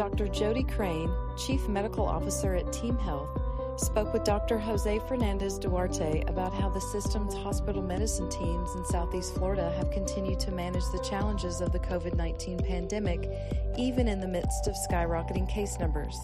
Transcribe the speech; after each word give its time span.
Dr. 0.00 0.28
Jody 0.28 0.62
Crane, 0.62 1.14
Chief 1.36 1.68
Medical 1.68 2.06
Officer 2.06 2.54
at 2.54 2.72
Team 2.72 2.96
Health, 2.96 3.28
spoke 3.76 4.14
with 4.14 4.24
Dr. 4.24 4.58
Jose 4.58 4.98
Fernandez 5.06 5.58
Duarte 5.58 6.24
about 6.26 6.54
how 6.54 6.70
the 6.70 6.80
system's 6.80 7.34
hospital 7.34 7.82
medicine 7.82 8.30
teams 8.30 8.74
in 8.76 8.84
Southeast 8.86 9.34
Florida 9.34 9.70
have 9.76 9.90
continued 9.90 10.40
to 10.40 10.52
manage 10.52 10.84
the 10.90 11.04
challenges 11.06 11.60
of 11.60 11.70
the 11.72 11.78
COVID 11.80 12.16
19 12.16 12.60
pandemic, 12.60 13.28
even 13.76 14.08
in 14.08 14.20
the 14.20 14.26
midst 14.26 14.66
of 14.66 14.74
skyrocketing 14.90 15.46
case 15.46 15.78
numbers. 15.78 16.18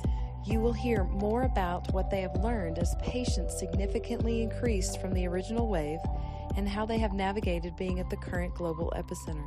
You 0.46 0.60
will 0.60 0.72
hear 0.72 1.04
more 1.04 1.42
about 1.42 1.92
what 1.92 2.08
they 2.08 2.22
have 2.22 2.42
learned 2.42 2.78
as 2.78 2.96
patients 3.02 3.58
significantly 3.58 4.40
increased 4.40 5.02
from 5.02 5.12
the 5.12 5.26
original 5.26 5.68
wave 5.68 6.00
and 6.56 6.66
how 6.66 6.86
they 6.86 6.96
have 6.96 7.12
navigated 7.12 7.76
being 7.76 8.00
at 8.00 8.08
the 8.08 8.16
current 8.16 8.54
global 8.54 8.90
epicenter. 8.96 9.44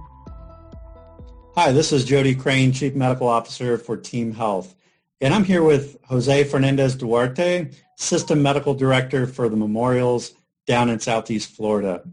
Hi, 1.61 1.73
this 1.73 1.91
is 1.91 2.05
Jody 2.05 2.35
Crane, 2.35 2.71
Chief 2.71 2.95
Medical 2.95 3.27
Officer 3.27 3.77
for 3.77 3.97
Team 3.97 4.31
Health. 4.31 4.75
And 5.19 5.33
I'm 5.33 5.43
here 5.43 5.61
with 5.61 5.97
Jose 6.05 6.45
Fernandez 6.45 6.95
Duarte, 6.95 7.69
System 7.97 8.41
Medical 8.41 8.73
Director 8.73 9.27
for 9.27 9.50
the 9.50 9.57
Memorials 9.57 10.31
down 10.67 10.89
in 10.89 11.01
Southeast 11.01 11.53
Florida. 11.53 12.07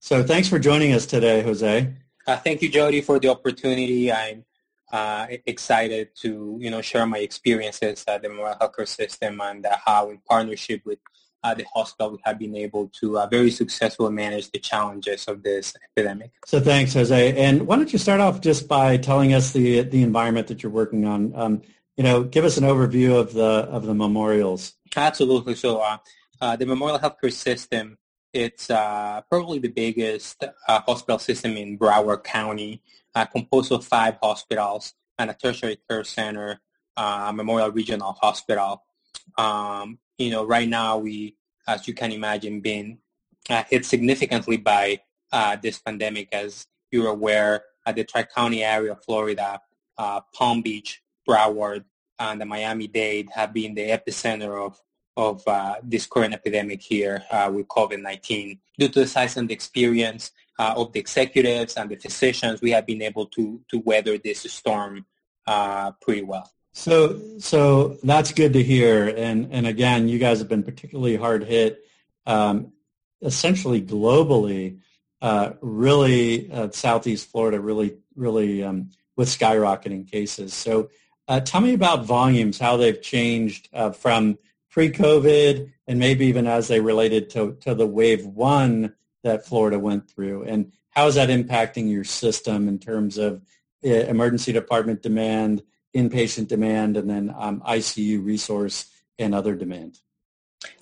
So 0.00 0.22
thanks 0.22 0.48
for 0.48 0.58
joining 0.58 0.94
us 0.94 1.04
today, 1.04 1.42
Jose. 1.42 1.92
Uh, 2.26 2.36
thank 2.38 2.62
you, 2.62 2.70
Jody, 2.70 3.02
for 3.02 3.20
the 3.20 3.28
opportunity. 3.28 4.10
I'm 4.10 4.46
uh, 4.90 5.26
excited 5.44 6.16
to 6.22 6.56
you 6.58 6.70
know 6.70 6.80
share 6.80 7.04
my 7.04 7.18
experiences 7.18 8.02
at 8.08 8.22
the 8.22 8.30
Memorial 8.30 8.56
Healthcare 8.58 8.88
System 8.88 9.42
and 9.42 9.66
uh, 9.66 9.76
how, 9.84 10.08
in 10.08 10.20
partnership 10.26 10.80
with 10.86 11.00
uh, 11.42 11.54
the 11.54 11.64
hospital, 11.74 12.12
we 12.12 12.18
have 12.24 12.38
been 12.38 12.56
able 12.56 12.90
to 13.00 13.18
uh, 13.18 13.26
very 13.26 13.50
successfully 13.50 14.12
manage 14.12 14.50
the 14.50 14.58
challenges 14.58 15.26
of 15.26 15.42
this 15.42 15.74
epidemic. 15.84 16.32
So 16.44 16.60
thanks, 16.60 16.94
Jose. 16.94 17.36
And 17.36 17.66
why 17.66 17.76
don't 17.76 17.92
you 17.92 17.98
start 17.98 18.20
off 18.20 18.40
just 18.40 18.68
by 18.68 18.96
telling 18.96 19.32
us 19.34 19.52
the 19.52 19.82
the 19.82 20.02
environment 20.02 20.48
that 20.48 20.62
you're 20.62 20.72
working 20.72 21.06
on? 21.06 21.32
Um, 21.34 21.62
you 21.96 22.04
know, 22.04 22.24
give 22.24 22.44
us 22.44 22.56
an 22.56 22.64
overview 22.64 23.18
of 23.18 23.32
the 23.32 23.68
of 23.70 23.86
the 23.86 23.94
memorials. 23.94 24.74
Absolutely. 24.94 25.54
So 25.54 25.78
uh, 25.80 25.98
uh, 26.40 26.56
the 26.56 26.66
Memorial 26.66 26.98
Healthcare 26.98 27.32
System, 27.32 27.96
it's 28.32 28.70
uh, 28.70 29.22
probably 29.30 29.58
the 29.58 29.68
biggest 29.68 30.44
uh, 30.44 30.80
hospital 30.80 31.18
system 31.18 31.56
in 31.56 31.78
Broward 31.78 32.24
County, 32.24 32.82
uh, 33.14 33.24
composed 33.24 33.72
of 33.72 33.84
five 33.84 34.18
hospitals 34.22 34.94
and 35.18 35.30
a 35.30 35.34
tertiary 35.34 35.78
care 35.88 36.04
center, 36.04 36.60
uh, 36.96 37.32
Memorial 37.34 37.70
Regional 37.70 38.12
Hospital. 38.20 38.84
Um, 39.38 39.98
you 40.18 40.30
know, 40.30 40.44
right 40.44 40.68
now 40.68 40.98
we, 40.98 41.36
as 41.66 41.86
you 41.86 41.94
can 41.94 42.12
imagine, 42.12 42.60
been 42.60 42.98
hit 43.68 43.84
significantly 43.84 44.56
by 44.56 45.00
this 45.62 45.78
pandemic. 45.78 46.28
As 46.32 46.66
you're 46.90 47.08
aware, 47.08 47.64
the 47.94 48.04
Tri-County 48.04 48.64
area 48.64 48.92
of 48.92 49.04
Florida, 49.04 49.60
Palm 50.34 50.62
Beach, 50.62 51.02
Broward, 51.28 51.84
and 52.18 52.40
the 52.40 52.46
Miami-Dade 52.46 53.28
have 53.34 53.52
been 53.52 53.74
the 53.74 53.90
epicenter 53.90 54.64
of 54.64 54.80
of 55.16 55.42
uh, 55.48 55.76
this 55.82 56.06
current 56.06 56.34
epidemic 56.34 56.82
here 56.82 57.24
uh, 57.30 57.50
with 57.52 57.66
COVID-19. 57.68 58.58
Due 58.78 58.88
to 58.88 59.00
the 59.00 59.06
size 59.06 59.38
and 59.38 59.48
the 59.48 59.54
experience 59.54 60.30
uh, 60.58 60.74
of 60.76 60.92
the 60.92 61.00
executives 61.00 61.76
and 61.76 61.88
the 61.88 61.96
physicians, 61.96 62.60
we 62.60 62.70
have 62.72 62.86
been 62.86 63.02
able 63.02 63.26
to 63.26 63.60
to 63.70 63.78
weather 63.78 64.18
this 64.18 64.40
storm 64.52 65.06
uh, 65.46 65.92
pretty 66.02 66.22
well. 66.22 66.50
So, 66.76 67.18
so 67.38 67.96
that's 68.02 68.32
good 68.32 68.52
to 68.52 68.62
hear. 68.62 69.08
And 69.08 69.48
and 69.50 69.66
again, 69.66 70.08
you 70.08 70.18
guys 70.18 70.40
have 70.40 70.48
been 70.48 70.62
particularly 70.62 71.16
hard 71.16 71.42
hit, 71.42 71.82
um, 72.26 72.70
essentially 73.22 73.80
globally. 73.80 74.80
Uh, 75.22 75.54
really, 75.62 76.52
uh, 76.52 76.70
Southeast 76.70 77.30
Florida, 77.30 77.58
really, 77.58 77.96
really 78.14 78.62
um, 78.62 78.90
with 79.16 79.26
skyrocketing 79.26 80.08
cases. 80.08 80.52
So 80.52 80.90
uh, 81.26 81.40
tell 81.40 81.62
me 81.62 81.72
about 81.72 82.04
volumes, 82.04 82.58
how 82.58 82.76
they've 82.76 83.00
changed 83.00 83.70
uh, 83.72 83.92
from 83.92 84.38
pre-COVID 84.68 85.72
and 85.86 85.98
maybe 85.98 86.26
even 86.26 86.46
as 86.46 86.68
they 86.68 86.80
related 86.80 87.30
to, 87.30 87.56
to 87.62 87.74
the 87.74 87.86
wave 87.86 88.26
one 88.26 88.94
that 89.24 89.46
Florida 89.46 89.78
went 89.78 90.10
through. 90.10 90.42
And 90.42 90.72
how 90.90 91.06
is 91.06 91.14
that 91.14 91.30
impacting 91.30 91.90
your 91.90 92.04
system 92.04 92.68
in 92.68 92.78
terms 92.78 93.16
of 93.16 93.40
uh, 93.82 93.88
emergency 93.88 94.52
department 94.52 95.00
demand, 95.00 95.62
inpatient 95.96 96.48
demand, 96.48 96.96
and 96.96 97.08
then 97.08 97.34
um, 97.36 97.60
ICU 97.66 98.24
resource 98.24 98.86
and 99.18 99.34
other 99.34 99.54
demand? 99.54 99.98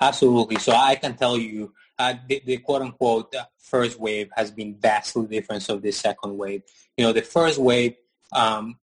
Absolutely. 0.00 0.56
So 0.56 0.72
I 0.72 0.96
can 0.96 1.16
tell 1.16 1.36
you 1.36 1.72
uh, 1.98 2.14
the, 2.28 2.42
the, 2.44 2.56
quote-unquote 2.58 3.34
uh, 3.34 3.44
first 3.58 3.98
wave 3.98 4.28
has 4.36 4.50
been 4.50 4.74
vastly 4.74 5.26
different 5.26 5.62
from 5.62 5.80
the 5.80 5.92
second 5.92 6.36
wave. 6.36 6.62
You 6.96 7.04
know, 7.04 7.12
the 7.12 7.22
first 7.22 7.58
wave, 7.58 7.94
um, 8.32 8.78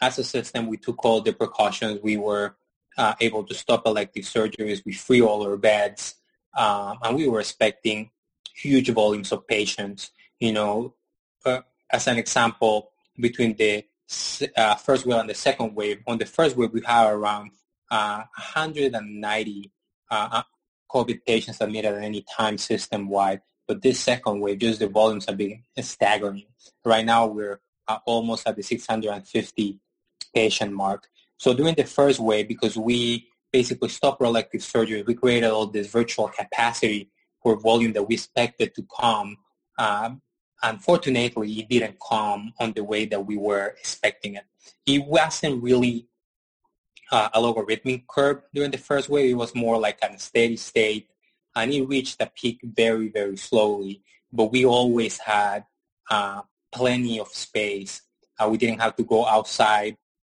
as 0.00 0.18
a 0.18 0.24
system, 0.24 0.66
we 0.66 0.76
took 0.76 1.04
all 1.04 1.20
the 1.20 1.32
precautions. 1.32 2.00
We 2.02 2.16
were 2.16 2.56
uh, 2.96 3.14
able 3.20 3.44
to 3.44 3.54
stop 3.54 3.86
elective 3.86 4.24
surgeries. 4.24 4.84
We 4.84 4.92
free 4.92 5.22
all 5.22 5.46
our 5.46 5.56
beds, 5.56 6.14
um, 6.56 6.98
and 7.02 7.16
we 7.16 7.28
were 7.28 7.40
expecting 7.40 8.10
huge 8.54 8.90
volumes 8.90 9.32
of 9.32 9.46
patients. 9.46 10.10
You 10.40 10.52
know, 10.52 10.94
uh, 11.44 11.62
as 11.90 12.06
an 12.06 12.16
example, 12.16 12.90
between 13.18 13.56
the 13.56 13.84
uh, 14.56 14.74
first 14.76 15.06
wave 15.06 15.18
and 15.18 15.30
the 15.30 15.34
second 15.34 15.74
wave, 15.74 16.02
on 16.06 16.18
the 16.18 16.26
first 16.26 16.56
wave 16.56 16.72
we 16.72 16.82
had 16.84 17.10
around 17.10 17.50
190 17.88 19.72
uh, 20.10 20.28
uh, 20.32 20.42
COVID 20.90 21.24
patients 21.26 21.60
admitted 21.60 21.94
at 21.94 22.02
any 22.02 22.24
time 22.36 22.58
system-wide. 22.58 23.42
But 23.66 23.82
this 23.82 24.00
second 24.00 24.40
wave, 24.40 24.58
just 24.58 24.80
the 24.80 24.88
volumes 24.88 25.26
have 25.26 25.36
been 25.36 25.62
staggering. 25.80 26.46
Right 26.84 27.04
now, 27.04 27.26
we're 27.26 27.60
uh, 27.86 27.98
almost 28.06 28.48
at 28.48 28.56
the 28.56 28.62
650 28.62 29.78
patient 30.34 30.72
mark. 30.72 31.08
So 31.36 31.52
during 31.54 31.74
the 31.74 31.84
first 31.84 32.18
wave, 32.18 32.48
because 32.48 32.76
we 32.76 33.28
basically 33.52 33.90
stopped 33.90 34.22
elective 34.22 34.62
surgery, 34.62 35.02
we 35.02 35.14
created 35.14 35.50
all 35.50 35.66
this 35.66 35.88
virtual 35.88 36.28
capacity 36.28 37.10
for 37.42 37.56
volume 37.56 37.92
that 37.92 38.02
we 38.02 38.14
expected 38.14 38.74
to 38.74 38.86
come. 38.98 39.36
Um, 39.78 40.22
unfortunately, 40.62 41.60
it 41.60 41.68
didn't 41.68 41.98
come 42.06 42.52
on 42.58 42.72
the 42.72 42.84
way 42.84 43.04
that 43.06 43.20
we 43.20 43.36
were 43.36 43.74
expecting 43.78 44.34
it. 44.34 44.44
It 44.86 45.04
wasn't 45.04 45.62
really 45.62 46.08
uh, 47.10 47.28
a 47.32 47.40
logarithmic 47.40 48.06
curve 48.06 48.42
during 48.52 48.70
the 48.70 48.78
first 48.78 49.08
wave. 49.08 49.30
It 49.30 49.34
was 49.34 49.54
more 49.54 49.78
like 49.78 49.98
a 50.02 50.18
steady 50.18 50.56
state, 50.56 51.08
and 51.54 51.72
it 51.72 51.82
reached 51.82 52.20
a 52.20 52.30
peak 52.34 52.60
very, 52.62 53.08
very 53.08 53.36
slowly. 53.36 54.02
But 54.32 54.52
we 54.52 54.66
always 54.66 55.18
had 55.18 55.64
uh, 56.10 56.42
plenty 56.72 57.18
of 57.18 57.28
space. 57.28 58.02
Uh, 58.38 58.48
we 58.48 58.58
didn't 58.58 58.80
have 58.80 58.96
to 58.96 59.04
go 59.04 59.26
outside 59.26 59.96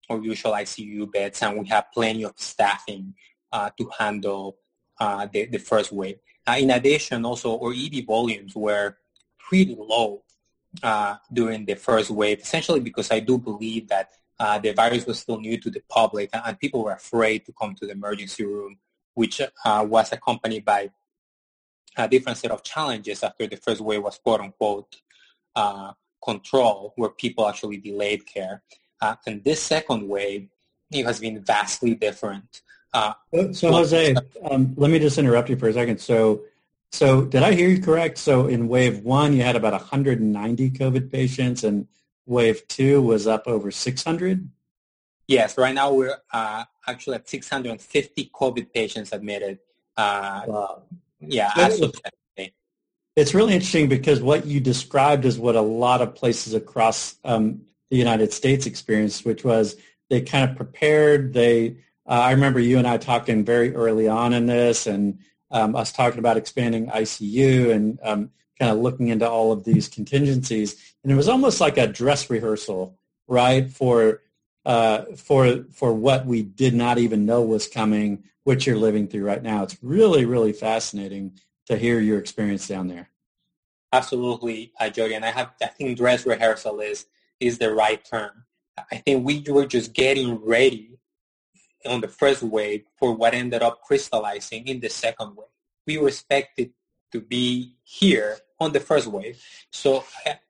our 0.09 0.19
usual 0.19 0.53
ICU 0.53 1.11
beds, 1.11 1.41
and 1.41 1.59
we 1.59 1.67
have 1.67 1.85
plenty 1.93 2.23
of 2.23 2.33
staffing 2.37 3.13
uh, 3.51 3.69
to 3.77 3.89
handle 3.97 4.57
uh, 4.99 5.27
the, 5.31 5.45
the 5.45 5.57
first 5.57 5.91
wave. 5.91 6.17
Uh, 6.47 6.57
in 6.59 6.71
addition, 6.71 7.25
also 7.25 7.59
our 7.59 7.73
ED 7.73 8.05
volumes 8.05 8.55
were 8.55 8.97
pretty 9.49 9.75
low 9.77 10.23
uh, 10.83 11.15
during 11.33 11.65
the 11.65 11.75
first 11.75 12.09
wave, 12.11 12.39
essentially 12.39 12.79
because 12.79 13.11
I 13.11 13.19
do 13.19 13.37
believe 13.37 13.87
that 13.89 14.11
uh, 14.39 14.59
the 14.59 14.71
virus 14.73 15.05
was 15.05 15.19
still 15.19 15.39
new 15.39 15.57
to 15.59 15.69
the 15.69 15.81
public 15.89 16.29
and 16.33 16.59
people 16.59 16.83
were 16.83 16.93
afraid 16.93 17.45
to 17.45 17.53
come 17.59 17.75
to 17.75 17.85
the 17.87 17.93
emergency 17.93 18.45
room, 18.45 18.77
which 19.15 19.41
uh, 19.41 19.85
was 19.87 20.11
accompanied 20.11 20.63
by 20.63 20.89
a 21.97 22.07
different 22.07 22.37
set 22.37 22.51
of 22.51 22.63
challenges 22.63 23.23
after 23.23 23.47
the 23.47 23.57
first 23.57 23.81
wave 23.81 24.03
was 24.03 24.19
quote 24.23 24.41
unquote 24.41 24.95
control, 26.23 26.93
where 26.95 27.09
people 27.09 27.47
actually 27.47 27.77
delayed 27.77 28.25
care. 28.25 28.61
Uh, 29.01 29.15
and 29.25 29.43
this 29.43 29.61
second 29.61 30.07
wave 30.07 30.47
it 30.91 31.05
has 31.05 31.19
been 31.19 31.39
vastly 31.43 31.95
different. 31.95 32.61
Uh, 32.93 33.13
so, 33.51 33.71
Jose, 33.71 34.15
um, 34.49 34.73
let 34.75 34.89
me 34.89 34.97
just 34.97 35.17
interrupt 35.17 35.49
you 35.49 35.55
for 35.55 35.67
a 35.69 35.73
second. 35.73 35.99
So, 35.99 36.41
so 36.91 37.23
did 37.25 37.43
I 37.43 37.53
hear 37.53 37.69
you 37.69 37.81
correct? 37.81 38.17
So 38.17 38.47
in 38.47 38.67
wave 38.67 38.99
one, 38.99 39.33
you 39.33 39.43
had 39.43 39.55
about 39.55 39.73
190 39.73 40.71
COVID 40.71 41.11
patients, 41.11 41.63
and 41.63 41.87
wave 42.25 42.67
two 42.67 43.01
was 43.01 43.27
up 43.27 43.47
over 43.47 43.71
600? 43.71 44.49
Yes, 45.27 45.57
right 45.57 45.75
now 45.75 45.93
we're 45.93 46.17
uh, 46.33 46.63
actually 46.87 47.15
at 47.15 47.29
650 47.29 48.31
COVID 48.33 48.73
patients 48.73 49.11
admitted. 49.11 49.59
Uh, 49.95 50.41
wow. 50.47 50.83
Yeah, 51.19 51.51
absolutely. 51.55 52.01
It's 53.15 53.33
really 53.33 53.53
interesting 53.53 53.89
because 53.89 54.21
what 54.21 54.45
you 54.45 54.61
described 54.61 55.25
is 55.25 55.37
what 55.37 55.57
a 55.57 55.61
lot 55.61 56.01
of 56.01 56.15
places 56.15 56.53
across 56.53 57.15
um, 57.25 57.63
the 57.89 57.97
United 57.97 58.31
States 58.31 58.65
experienced, 58.65 59.25
which 59.25 59.43
was 59.43 59.75
they 60.09 60.21
kind 60.21 60.49
of 60.49 60.55
prepared. 60.55 61.33
They, 61.33 61.77
uh, 62.07 62.13
I 62.13 62.31
remember 62.31 62.61
you 62.61 62.77
and 62.77 62.87
I 62.87 62.97
talking 62.97 63.43
very 63.43 63.75
early 63.75 64.07
on 64.07 64.31
in 64.31 64.45
this, 64.45 64.87
and 64.87 65.19
um, 65.51 65.75
us 65.75 65.91
talking 65.91 66.19
about 66.19 66.37
expanding 66.37 66.87
ICU 66.87 67.71
and 67.71 67.99
um, 68.03 68.31
kind 68.59 68.71
of 68.71 68.77
looking 68.77 69.07
into 69.07 69.29
all 69.29 69.51
of 69.51 69.63
these 69.63 69.87
contingencies. 69.87 70.93
And 71.03 71.11
it 71.11 71.15
was 71.15 71.29
almost 71.29 71.61
like 71.61 71.77
a 71.77 71.87
dress 71.87 72.29
rehearsal, 72.29 72.97
right, 73.27 73.69
for 73.69 74.21
uh, 74.65 75.05
for 75.15 75.63
for 75.71 75.93
what 75.93 76.25
we 76.25 76.43
did 76.43 76.73
not 76.73 76.97
even 76.97 77.25
know 77.25 77.41
was 77.41 77.67
coming, 77.67 78.23
which 78.43 78.67
you're 78.67 78.77
living 78.77 79.07
through 79.07 79.23
right 79.23 79.41
now. 79.41 79.63
It's 79.63 79.77
really, 79.81 80.25
really 80.25 80.53
fascinating 80.53 81.39
to 81.67 81.77
hear 81.77 81.99
your 81.99 82.19
experience 82.19 82.67
down 82.67 82.87
there. 82.87 83.09
Absolutely, 83.93 84.71
uh, 84.79 84.89
Jody. 84.89 85.15
And 85.15 85.25
I 85.25 85.31
have, 85.31 85.51
I 85.63 85.67
think 85.67 85.97
dress 85.97 86.25
rehearsal 86.25 86.81
is 86.81 87.05
is 87.39 87.57
the 87.57 87.73
right 87.73 88.03
term. 88.03 88.43
I 88.91 88.97
think 88.97 89.25
we 89.25 89.43
were 89.47 89.65
just 89.65 89.93
getting 89.93 90.35
ready 90.35 90.99
on 91.85 92.01
the 92.01 92.07
first 92.07 92.43
wave 92.43 92.83
for 92.97 93.13
what 93.13 93.33
ended 93.33 93.61
up 93.61 93.81
crystallizing 93.81 94.67
in 94.67 94.79
the 94.79 94.89
second 94.89 95.35
wave. 95.35 95.47
We 95.87 95.97
were 95.97 96.09
expected 96.09 96.71
to 97.11 97.21
be 97.21 97.75
here 97.83 98.37
on 98.59 98.73
the 98.73 98.79
first 98.79 99.07
wave. 99.07 99.43
So 99.71 100.03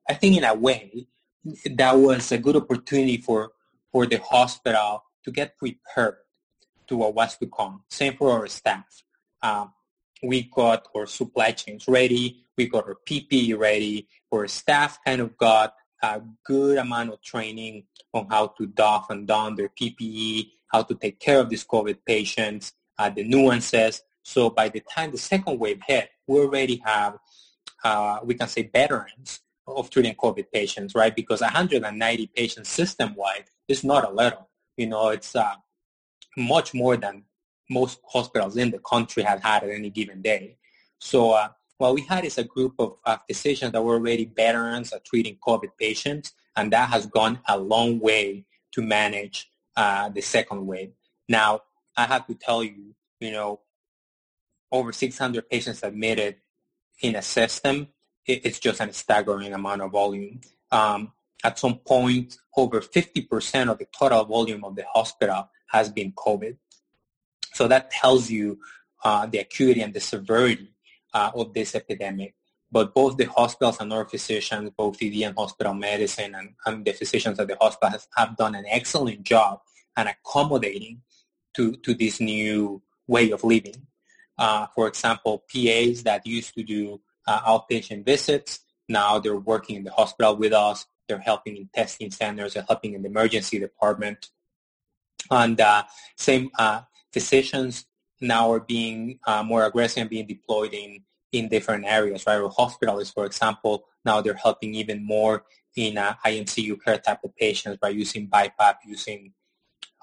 I, 0.07 0.13
think 0.15 0.37
in 0.37 0.43
a 0.43 0.53
way, 0.53 1.07
that 1.65 1.97
was 1.97 2.31
a 2.31 2.37
good 2.37 2.55
opportunity 2.55 3.17
for, 3.17 3.51
for 3.91 4.05
the 4.05 4.17
hospital 4.17 5.03
to 5.23 5.31
get 5.31 5.57
prepared 5.57 6.17
to 6.87 6.97
what 6.97 7.13
was 7.13 7.37
to 7.37 7.47
come. 7.47 7.83
Same 7.89 8.15
for 8.17 8.31
our 8.31 8.47
staff. 8.47 9.03
Um, 9.41 9.73
we 10.23 10.43
got 10.43 10.87
our 10.95 11.05
supply 11.05 11.51
chains 11.51 11.87
ready. 11.87 12.43
We 12.57 12.67
got 12.67 12.87
our 12.87 12.97
PPE 13.07 13.57
ready. 13.57 14.07
Our 14.33 14.47
staff 14.47 14.99
kind 15.05 15.21
of 15.21 15.37
got 15.37 15.73
a 16.01 16.21
good 16.45 16.77
amount 16.77 17.11
of 17.11 17.21
training 17.21 17.83
on 18.13 18.27
how 18.29 18.47
to 18.57 18.67
doff 18.67 19.09
and 19.09 19.27
don 19.27 19.55
their 19.55 19.69
PPE, 19.69 20.51
how 20.67 20.83
to 20.83 20.95
take 20.95 21.19
care 21.19 21.39
of 21.39 21.49
these 21.49 21.65
COVID 21.65 21.97
patients, 22.05 22.73
uh, 22.97 23.09
the 23.09 23.23
nuances. 23.23 24.01
So 24.23 24.49
by 24.49 24.69
the 24.69 24.81
time 24.81 25.11
the 25.11 25.17
second 25.17 25.59
wave 25.59 25.81
hit, 25.85 26.09
we 26.27 26.39
already 26.39 26.81
have, 26.85 27.17
uh, 27.83 28.19
we 28.23 28.35
can 28.35 28.47
say, 28.47 28.69
veterans 28.71 29.41
of 29.67 29.89
treating 29.89 30.15
COVID 30.15 30.45
patients, 30.51 30.95
right? 30.95 31.15
Because 31.15 31.41
190 31.41 32.27
patients 32.35 32.69
system-wide 32.69 33.45
is 33.67 33.83
not 33.83 34.07
a 34.07 34.11
little. 34.11 34.49
You 34.77 34.87
know, 34.87 35.09
it's 35.09 35.35
uh, 35.35 35.55
much 36.37 36.73
more 36.73 36.97
than 36.97 37.23
most 37.69 37.99
hospitals 38.07 38.57
in 38.57 38.71
the 38.71 38.79
country 38.79 39.23
have 39.23 39.43
had 39.43 39.63
at 39.63 39.69
any 39.69 39.89
given 39.89 40.21
day. 40.21 40.57
So 40.99 41.31
uh, 41.31 41.49
what 41.79 41.95
we 41.95 42.01
had 42.01 42.25
is 42.25 42.37
a 42.37 42.43
group 42.43 42.75
of 42.77 42.97
uh, 43.05 43.17
physicians 43.25 43.71
that 43.71 43.81
were 43.81 43.95
already 43.95 44.25
veterans 44.25 44.91
at 44.91 45.05
treating 45.05 45.37
COVID 45.37 45.69
patients, 45.79 46.33
and 46.55 46.71
that 46.73 46.89
has 46.89 47.05
gone 47.05 47.39
a 47.47 47.57
long 47.57 47.99
way 47.99 48.45
to 48.73 48.81
manage 48.81 49.49
uh, 49.77 50.09
the 50.09 50.21
second 50.21 50.67
wave. 50.67 50.91
Now, 51.29 51.61
I 51.95 52.03
have 52.05 52.27
to 52.27 52.35
tell 52.35 52.65
you, 52.65 52.95
you 53.21 53.31
know, 53.31 53.61
over 54.73 54.91
600 54.91 55.49
patients 55.49 55.81
admitted 55.81 56.35
in 57.01 57.15
a 57.15 57.21
system, 57.21 57.87
it's 58.25 58.59
just 58.59 58.81
a 58.81 58.91
staggering 58.91 59.53
amount 59.53 59.81
of 59.81 59.91
volume. 59.91 60.41
Um, 60.71 61.13
at 61.45 61.57
some 61.57 61.77
point, 61.77 62.35
over 62.57 62.81
50% 62.81 63.71
of 63.71 63.79
the 63.79 63.87
total 63.97 64.25
volume 64.25 64.65
of 64.65 64.75
the 64.75 64.83
hospital 64.93 65.49
has 65.67 65.89
been 65.89 66.11
COVID. 66.11 66.57
So 67.53 67.69
that 67.69 67.89
tells 67.89 68.29
you 68.29 68.59
uh, 69.03 69.27
the 69.27 69.39
acuity 69.39 69.81
and 69.81 69.93
the 69.93 70.01
severity 70.01 70.73
uh, 71.13 71.31
of 71.33 71.53
this 71.53 71.75
epidemic. 71.75 72.35
But 72.71 72.93
both 72.93 73.17
the 73.17 73.25
hospitals 73.25 73.79
and 73.79 73.91
our 73.91 74.05
physicians, 74.05 74.71
both 74.77 75.01
ED 75.01 75.23
and 75.23 75.35
hospital 75.35 75.73
medicine 75.73 76.35
and, 76.35 76.53
and 76.65 76.85
the 76.85 76.93
physicians 76.93 77.39
at 77.39 77.47
the 77.47 77.57
hospital 77.59 77.99
have 78.15 78.37
done 78.37 78.55
an 78.55 78.65
excellent 78.67 79.23
job 79.23 79.61
and 79.97 80.07
accommodating 80.07 81.01
to, 81.55 81.73
to 81.77 81.93
this 81.95 82.19
new 82.19 82.81
way 83.07 83.31
of 83.31 83.43
living. 83.43 83.87
Uh, 84.37 84.67
for 84.75 84.87
example, 84.87 85.43
PAs 85.51 86.03
that 86.03 86.25
used 86.25 86.53
to 86.53 86.63
do 86.63 87.01
uh, 87.27 87.41
outpatient 87.41 88.05
visits, 88.05 88.59
now 88.87 89.19
they're 89.19 89.35
working 89.35 89.75
in 89.75 89.83
the 89.83 89.91
hospital 89.91 90.35
with 90.35 90.53
us. 90.53 90.85
They're 91.07 91.19
helping 91.19 91.57
in 91.57 91.69
testing 91.73 92.11
centers. 92.11 92.53
They're 92.53 92.65
helping 92.67 92.93
in 92.93 93.03
the 93.03 93.09
emergency 93.09 93.59
department. 93.59 94.29
And 95.29 95.59
uh, 95.59 95.83
same 96.15 96.49
uh, 96.57 96.81
physicians 97.11 97.85
now 98.21 98.51
are 98.51 98.59
being 98.59 99.19
uh, 99.25 99.43
more 99.43 99.65
aggressive 99.65 100.01
and 100.01 100.09
being 100.09 100.27
deployed 100.27 100.73
in, 100.73 101.01
in 101.31 101.47
different 101.47 101.85
areas, 101.85 102.25
right? 102.27 102.39
Or 102.39 102.49
hospitals, 102.49 103.11
for 103.11 103.25
example, 103.25 103.85
now 104.05 104.21
they're 104.21 104.33
helping 104.33 104.75
even 104.75 105.05
more 105.05 105.45
in 105.75 105.97
uh, 105.97 106.15
IMCU 106.25 106.83
care 106.83 106.97
type 106.97 107.19
of 107.23 107.35
patients 107.35 107.77
by 107.81 107.89
using 107.89 108.27
BiPAP, 108.27 108.75
using 108.85 109.33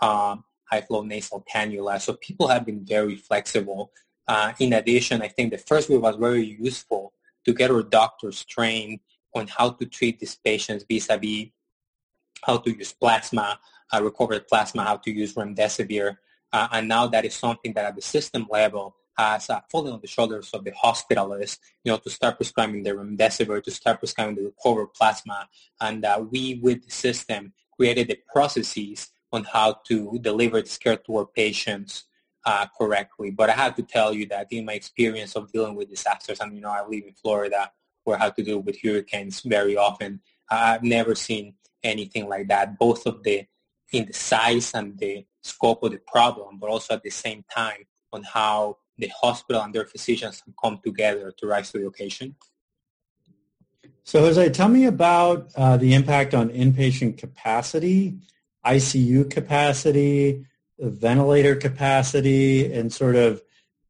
um, 0.00 0.44
high 0.64 0.80
flow 0.80 1.02
nasal 1.02 1.44
cannula. 1.52 2.00
So 2.00 2.14
people 2.14 2.48
have 2.48 2.64
been 2.64 2.84
very 2.84 3.16
flexible. 3.16 3.92
Uh, 4.28 4.52
in 4.58 4.72
addition, 4.72 5.22
I 5.22 5.28
think 5.28 5.52
the 5.52 5.58
first 5.58 5.88
week 5.88 6.00
was 6.00 6.16
very 6.16 6.44
useful 6.44 7.12
to 7.44 7.52
get 7.52 7.70
our 7.70 7.82
doctors 7.82 8.44
trained 8.44 9.00
on 9.34 9.46
how 9.46 9.70
to 9.70 9.86
treat 9.86 10.18
these 10.18 10.34
patients 10.34 10.84
vis-a-vis 10.88 11.48
how 12.42 12.58
to 12.58 12.76
use 12.76 12.92
plasma, 12.92 13.58
uh, 13.92 14.02
recovered 14.02 14.46
plasma, 14.48 14.84
how 14.84 14.96
to 14.96 15.10
use 15.10 15.34
remdesivir. 15.34 16.16
Uh, 16.56 16.68
and 16.72 16.88
now 16.88 17.06
that 17.06 17.26
is 17.26 17.34
something 17.34 17.74
that 17.74 17.84
at 17.84 17.94
the 17.94 18.00
system 18.00 18.46
level 18.50 18.96
has 19.18 19.50
uh, 19.50 19.60
fallen 19.70 19.92
on 19.92 20.00
the 20.00 20.06
shoulders 20.06 20.48
of 20.54 20.64
the 20.64 20.70
hospitalists, 20.72 21.58
you 21.84 21.92
know, 21.92 21.98
to 21.98 22.08
start 22.08 22.38
prescribing 22.38 22.82
the 22.82 22.92
remdesivir, 22.92 23.62
to 23.62 23.70
start 23.70 23.98
prescribing 23.98 24.36
the 24.36 24.44
recovered 24.44 24.86
plasma. 24.94 25.46
And 25.82 26.02
uh, 26.06 26.24
we, 26.30 26.58
with 26.62 26.82
the 26.82 26.90
system, 26.90 27.52
created 27.76 28.08
the 28.08 28.18
processes 28.32 29.10
on 29.32 29.44
how 29.44 29.80
to 29.88 30.18
deliver 30.22 30.62
this 30.62 30.78
care 30.78 30.96
to 30.96 31.16
our 31.18 31.26
patients 31.26 32.04
uh, 32.46 32.64
correctly. 32.78 33.30
But 33.30 33.50
I 33.50 33.52
have 33.52 33.74
to 33.74 33.82
tell 33.82 34.14
you 34.14 34.24
that 34.28 34.46
in 34.50 34.64
my 34.64 34.72
experience 34.72 35.36
of 35.36 35.52
dealing 35.52 35.74
with 35.74 35.90
disasters, 35.90 36.40
and 36.40 36.54
you 36.54 36.62
know, 36.62 36.70
I 36.70 36.86
live 36.86 37.04
in 37.06 37.12
Florida 37.12 37.70
where 38.04 38.16
I 38.16 38.24
have 38.24 38.34
to 38.36 38.42
deal 38.42 38.60
with 38.60 38.80
hurricanes 38.82 39.40
very 39.40 39.76
often. 39.76 40.20
I've 40.50 40.82
never 40.82 41.14
seen 41.14 41.54
anything 41.82 42.30
like 42.30 42.48
that, 42.48 42.78
both 42.78 43.04
of 43.04 43.22
the 43.24 43.44
in 43.92 44.06
the 44.06 44.12
size 44.12 44.72
and 44.74 44.98
the 44.98 45.24
scope 45.42 45.82
of 45.82 45.92
the 45.92 46.00
problem, 46.06 46.58
but 46.58 46.68
also 46.68 46.94
at 46.94 47.02
the 47.02 47.10
same 47.10 47.44
time 47.54 47.86
on 48.12 48.22
how 48.22 48.78
the 48.98 49.10
hospital 49.20 49.62
and 49.62 49.74
their 49.74 49.84
physicians 49.84 50.42
come 50.62 50.80
together 50.82 51.32
to 51.36 51.46
rise 51.46 51.70
to 51.70 51.78
the 51.78 51.86
occasion. 51.86 52.34
So 54.04 54.20
Jose, 54.20 54.50
tell 54.50 54.68
me 54.68 54.86
about 54.86 55.50
uh, 55.56 55.76
the 55.76 55.94
impact 55.94 56.32
on 56.34 56.50
inpatient 56.50 57.18
capacity, 57.18 58.18
ICU 58.64 59.30
capacity, 59.30 60.46
ventilator 60.78 61.56
capacity, 61.56 62.72
and 62.72 62.92
sort 62.92 63.16
of 63.16 63.42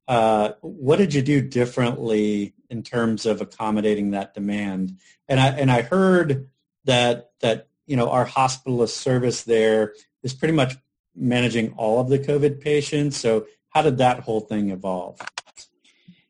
uh, 0.09 0.53
what 0.61 0.97
did 0.97 1.15
you 1.15 1.23
do 1.23 1.41
differently 1.43 2.55
in 2.71 2.83
terms 2.83 3.27
of 3.27 3.41
accommodating 3.41 4.13
that 4.13 4.35
demand? 4.35 4.99
And 5.29 5.41
I 5.41 5.49
and 5.49 5.71
I 5.71 5.83
heard 5.83 6.49
that 6.85 7.31
that 7.41 7.69
you 7.87 7.97
know 7.97 8.11
our 8.11 8.27
hospitalist 8.27 8.91
service 8.91 9.43
there 9.43 9.95
is 10.23 10.35
pretty 10.35 10.55
much 10.55 10.75
managing 11.15 11.73
all 11.77 12.01
of 12.01 12.09
the 12.09 12.19
COVID 12.19 12.61
patients. 12.61 13.17
So 13.17 13.47
how 13.71 13.83
did 13.83 13.99
that 13.99 14.21
whole 14.21 14.41
thing 14.41 14.71
evolve? 14.71 15.21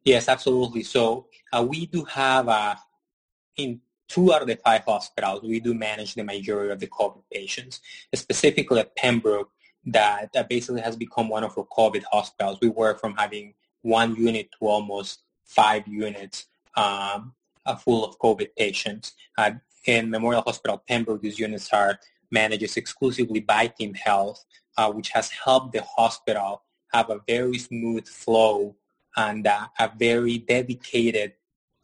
Yes, 0.05 0.29
absolutely. 0.29 0.85
So 0.85 1.27
uh, 1.53 1.67
we 1.69 1.87
do 1.87 2.05
have 2.05 2.49
uh, 2.49 2.77
in 3.57 3.81
two 4.09 4.33
out 4.33 4.43
of 4.43 4.49
the 4.49 4.57
five 4.57 4.85
hospitals, 4.85 5.43
we 5.43 5.61
do 5.61 5.75
manage 5.75 6.15
the 6.15 6.23
majority 6.23 6.73
of 6.73 6.81
the 6.81 6.87
COVID 6.87 7.23
patients, 7.33 7.81
specifically 8.15 8.81
at 8.81 8.95
Pembroke, 8.95 9.51
that, 9.87 10.33
that 10.33 10.49
basically 10.49 10.81
has 10.81 10.97
become 10.97 11.29
one 11.29 11.45
of 11.45 11.57
our 11.57 11.65
COVID 11.65 12.05
hospitals. 12.11 12.59
We 12.61 12.69
work 12.69 13.01
from 13.01 13.17
having 13.17 13.55
one 13.83 14.17
unit 14.17 14.49
to 14.59 14.67
almost 14.67 15.23
five 15.45 15.87
units 15.87 16.47
um, 16.77 17.35
uh, 17.65 17.77
full 17.77 18.05
of 18.05 18.19
COVID 18.19 18.49
patients. 18.57 19.13
Uh, 19.39 19.53
in 19.87 20.11
Memorial 20.11 20.43
Hospital 20.43 20.83
Pembroke, 20.87 21.23
these 21.23 21.39
units 21.39 21.73
are 21.73 21.99
managed 22.31 22.77
exclusively 22.77 23.41
by 23.41 23.69
Team 23.69 23.95
Health, 23.95 24.45
uh, 24.77 24.91
which 24.93 25.11
has 25.11 25.31
helped 25.31 25.73
the 25.73 25.83
hospital 25.83 26.63
have 26.93 27.11
a 27.11 27.21
very 27.27 27.59
smooth 27.59 28.07
flow 28.07 28.77
and 29.17 29.47
uh, 29.47 29.67
a 29.79 29.91
very 29.97 30.39
dedicated 30.39 31.33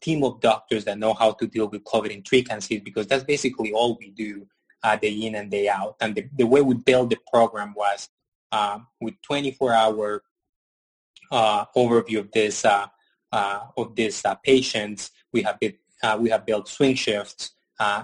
team 0.01 0.25
of 0.25 0.41
doctors 0.41 0.85
that 0.85 0.99
know 0.99 1.15
how 1.15 1.33
to 1.33 1.47
deal 1.47 1.69
with 1.69 1.85
COVID 1.85 2.11
intricacies 2.11 2.81
because 2.81 3.07
that's 3.07 3.25
basically 3.25 3.73
all 3.73 3.97
we 3.99 4.11
do 4.11 4.47
uh, 4.83 4.97
day 4.97 5.13
in 5.13 5.37
and 5.37 5.51
day 5.51 5.69
out. 5.69 5.97
And 6.01 6.15
the, 6.15 6.29
the 6.37 6.47
way 6.47 6.61
we 6.61 6.75
built 6.75 7.11
the 7.11 7.19
program 7.33 7.73
was 7.75 8.09
uh, 8.51 8.81
with 9.01 9.15
24-hour 9.31 10.23
uh, 11.31 11.65
overview 11.77 12.19
of 12.19 12.33
this 12.33 12.65
uh, 12.65 12.87
of 13.79 13.95
these 13.95 14.23
patients. 14.45 15.11
We 15.33 15.43
have 15.43 15.59
we 16.19 16.29
have 16.29 16.45
built 16.45 16.69
swing 16.69 16.97
shifts 16.97 17.53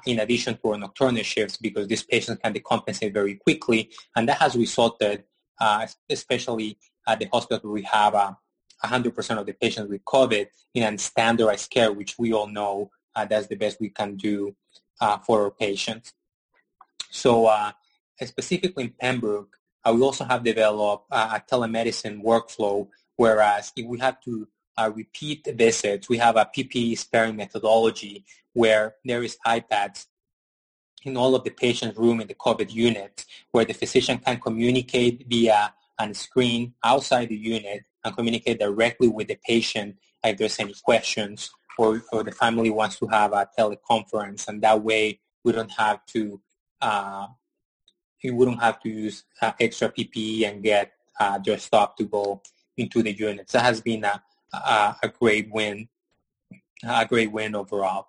in 0.07 0.21
addition 0.21 0.57
to 0.57 0.71
our 0.71 0.79
nocturnal 0.79 1.23
shifts 1.23 1.57
because 1.57 1.87
these 1.87 2.03
patients 2.03 2.41
can 2.43 2.55
decompensate 2.55 3.13
very 3.13 3.35
quickly, 3.35 3.91
and 4.17 4.29
that 4.29 4.39
has 4.39 4.57
resulted, 4.57 5.25
especially 6.09 6.79
at 7.07 7.19
the 7.19 7.29
hospital, 7.33 7.73
we 7.73 7.83
have 7.83 8.15
100% 8.85 9.39
of 9.39 9.47
the 9.47 9.53
patients 9.53 9.89
with 9.89 10.05
COVID 10.05 10.47
in 10.75 10.95
a 10.95 10.99
standardized 10.99 11.71
care, 11.71 11.93
which 11.93 12.19
we 12.19 12.33
all 12.33 12.47
know 12.47 12.91
uh, 13.17 13.25
that's 13.25 13.49
the 13.49 13.57
best 13.57 13.81
we 13.81 13.89
can 13.89 14.17
do 14.17 14.55
uh, 15.01 15.19
for 15.19 15.45
our 15.45 15.51
patients. 15.51 16.13
So 17.11 17.47
uh, 17.47 17.73
specifically 18.23 18.85
in 18.85 18.95
Pembroke, 19.01 19.57
uh, 19.85 19.93
we 19.93 20.03
also 20.03 20.25
have 20.25 20.45
developed 20.45 21.07
a 21.11 21.43
telemedicine 21.51 22.23
workflow, 22.23 22.89
whereas 23.17 23.73
if 23.77 23.87
we 23.87 23.99
have 23.99 24.21
to 24.23 24.47
uh, 24.77 24.91
repeat 24.95 25.49
visits, 25.55 26.09
we 26.09 26.19
have 26.19 26.37
a 26.37 26.49
PPE 26.57 26.99
sparing 26.99 27.37
methodology 27.37 28.25
where 28.59 28.97
there 29.05 29.23
is 29.23 29.37
iPads 29.47 30.07
in 31.05 31.17
all 31.17 31.37
of 31.37 31.45
the 31.45 31.51
patient's 31.51 31.97
room 31.97 32.21
in 32.21 32.27
the 32.27 32.35
COVID 32.35 32.75
unit 32.75 33.25
where 33.53 33.65
the 33.65 33.73
physician 33.73 34.19
can 34.19 34.41
communicate 34.41 35.25
via 35.29 35.73
a 36.01 36.13
screen 36.13 36.75
outside 36.83 37.29
the 37.29 37.37
unit 37.37 37.85
and 38.05 38.17
communicate 38.17 38.59
directly 38.59 39.07
with 39.07 39.29
the 39.29 39.39
patient 39.47 39.97
if 40.25 40.37
there's 40.39 40.59
any 40.59 40.75
questions 40.83 41.51
or, 41.79 42.03
or 42.13 42.25
the 42.25 42.33
family 42.33 42.71
wants 42.71 42.99
to 42.99 43.07
have 43.07 43.33
a 43.33 43.49
teleconference 43.57 44.49
and 44.49 44.61
that 44.61 44.83
way 44.83 45.21
we 45.45 45.53
don't 45.53 45.71
have 45.71 46.05
to 46.07 46.41
uh, 46.81 47.29
you 48.23 48.35
wouldn't 48.35 48.61
have 48.61 48.81
to 48.81 48.89
use 48.89 49.23
uh, 49.41 49.53
extra 49.61 49.89
PPE 49.89 50.49
and 50.49 50.65
get 50.65 50.93
uh, 51.21 51.39
your 51.45 51.59
stop 51.59 51.97
to 51.99 52.05
go 52.05 52.43
into 52.77 53.05
the 53.05 53.13
units. 53.13 53.53
That 53.53 53.63
has 53.63 53.81
been 53.81 54.03
a, 54.03 54.21
a, 54.53 54.97
a 55.05 55.09
great 55.09 55.49
win, 55.53 55.89
a 56.83 57.07
great 57.07 57.31
win 57.31 57.55
overall. 57.55 58.09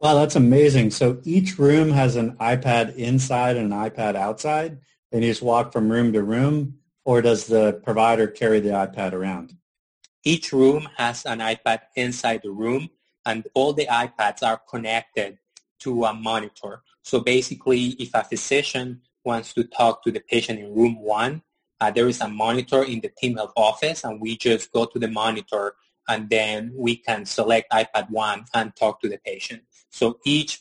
Wow, 0.00 0.14
that's 0.14 0.36
amazing. 0.36 0.92
So 0.92 1.20
each 1.24 1.58
room 1.58 1.90
has 1.90 2.16
an 2.16 2.34
iPad 2.38 2.96
inside 2.96 3.58
and 3.58 3.70
an 3.70 3.78
iPad 3.78 4.14
outside, 4.14 4.78
and 5.12 5.22
you 5.22 5.30
just 5.30 5.42
walk 5.42 5.74
from 5.74 5.92
room 5.92 6.14
to 6.14 6.22
room, 6.22 6.78
or 7.04 7.20
does 7.20 7.46
the 7.46 7.74
provider 7.84 8.26
carry 8.26 8.60
the 8.60 8.70
iPad 8.70 9.12
around? 9.12 9.56
Each 10.24 10.54
room 10.54 10.88
has 10.96 11.26
an 11.26 11.40
iPad 11.40 11.80
inside 11.96 12.40
the 12.42 12.50
room, 12.50 12.88
and 13.26 13.46
all 13.52 13.74
the 13.74 13.86
iPads 13.86 14.42
are 14.42 14.62
connected 14.70 15.38
to 15.80 16.04
a 16.04 16.14
monitor. 16.14 16.82
So 17.02 17.20
basically, 17.20 17.88
if 17.98 18.10
a 18.14 18.24
physician 18.24 19.02
wants 19.22 19.52
to 19.52 19.64
talk 19.64 20.02
to 20.04 20.10
the 20.10 20.20
patient 20.20 20.60
in 20.60 20.74
room 20.74 20.98
one, 20.98 21.42
uh, 21.78 21.90
there 21.90 22.08
is 22.08 22.22
a 22.22 22.28
monitor 22.28 22.84
in 22.84 23.00
the 23.00 23.10
team 23.18 23.36
health 23.36 23.52
office, 23.54 24.04
and 24.04 24.18
we 24.18 24.38
just 24.38 24.72
go 24.72 24.86
to 24.86 24.98
the 24.98 25.08
monitor, 25.08 25.74
and 26.08 26.30
then 26.30 26.72
we 26.74 26.96
can 26.96 27.26
select 27.26 27.70
iPad 27.70 28.08
one 28.08 28.46
and 28.54 28.74
talk 28.76 29.02
to 29.02 29.08
the 29.08 29.18
patient. 29.18 29.62
So 29.90 30.18
each 30.24 30.60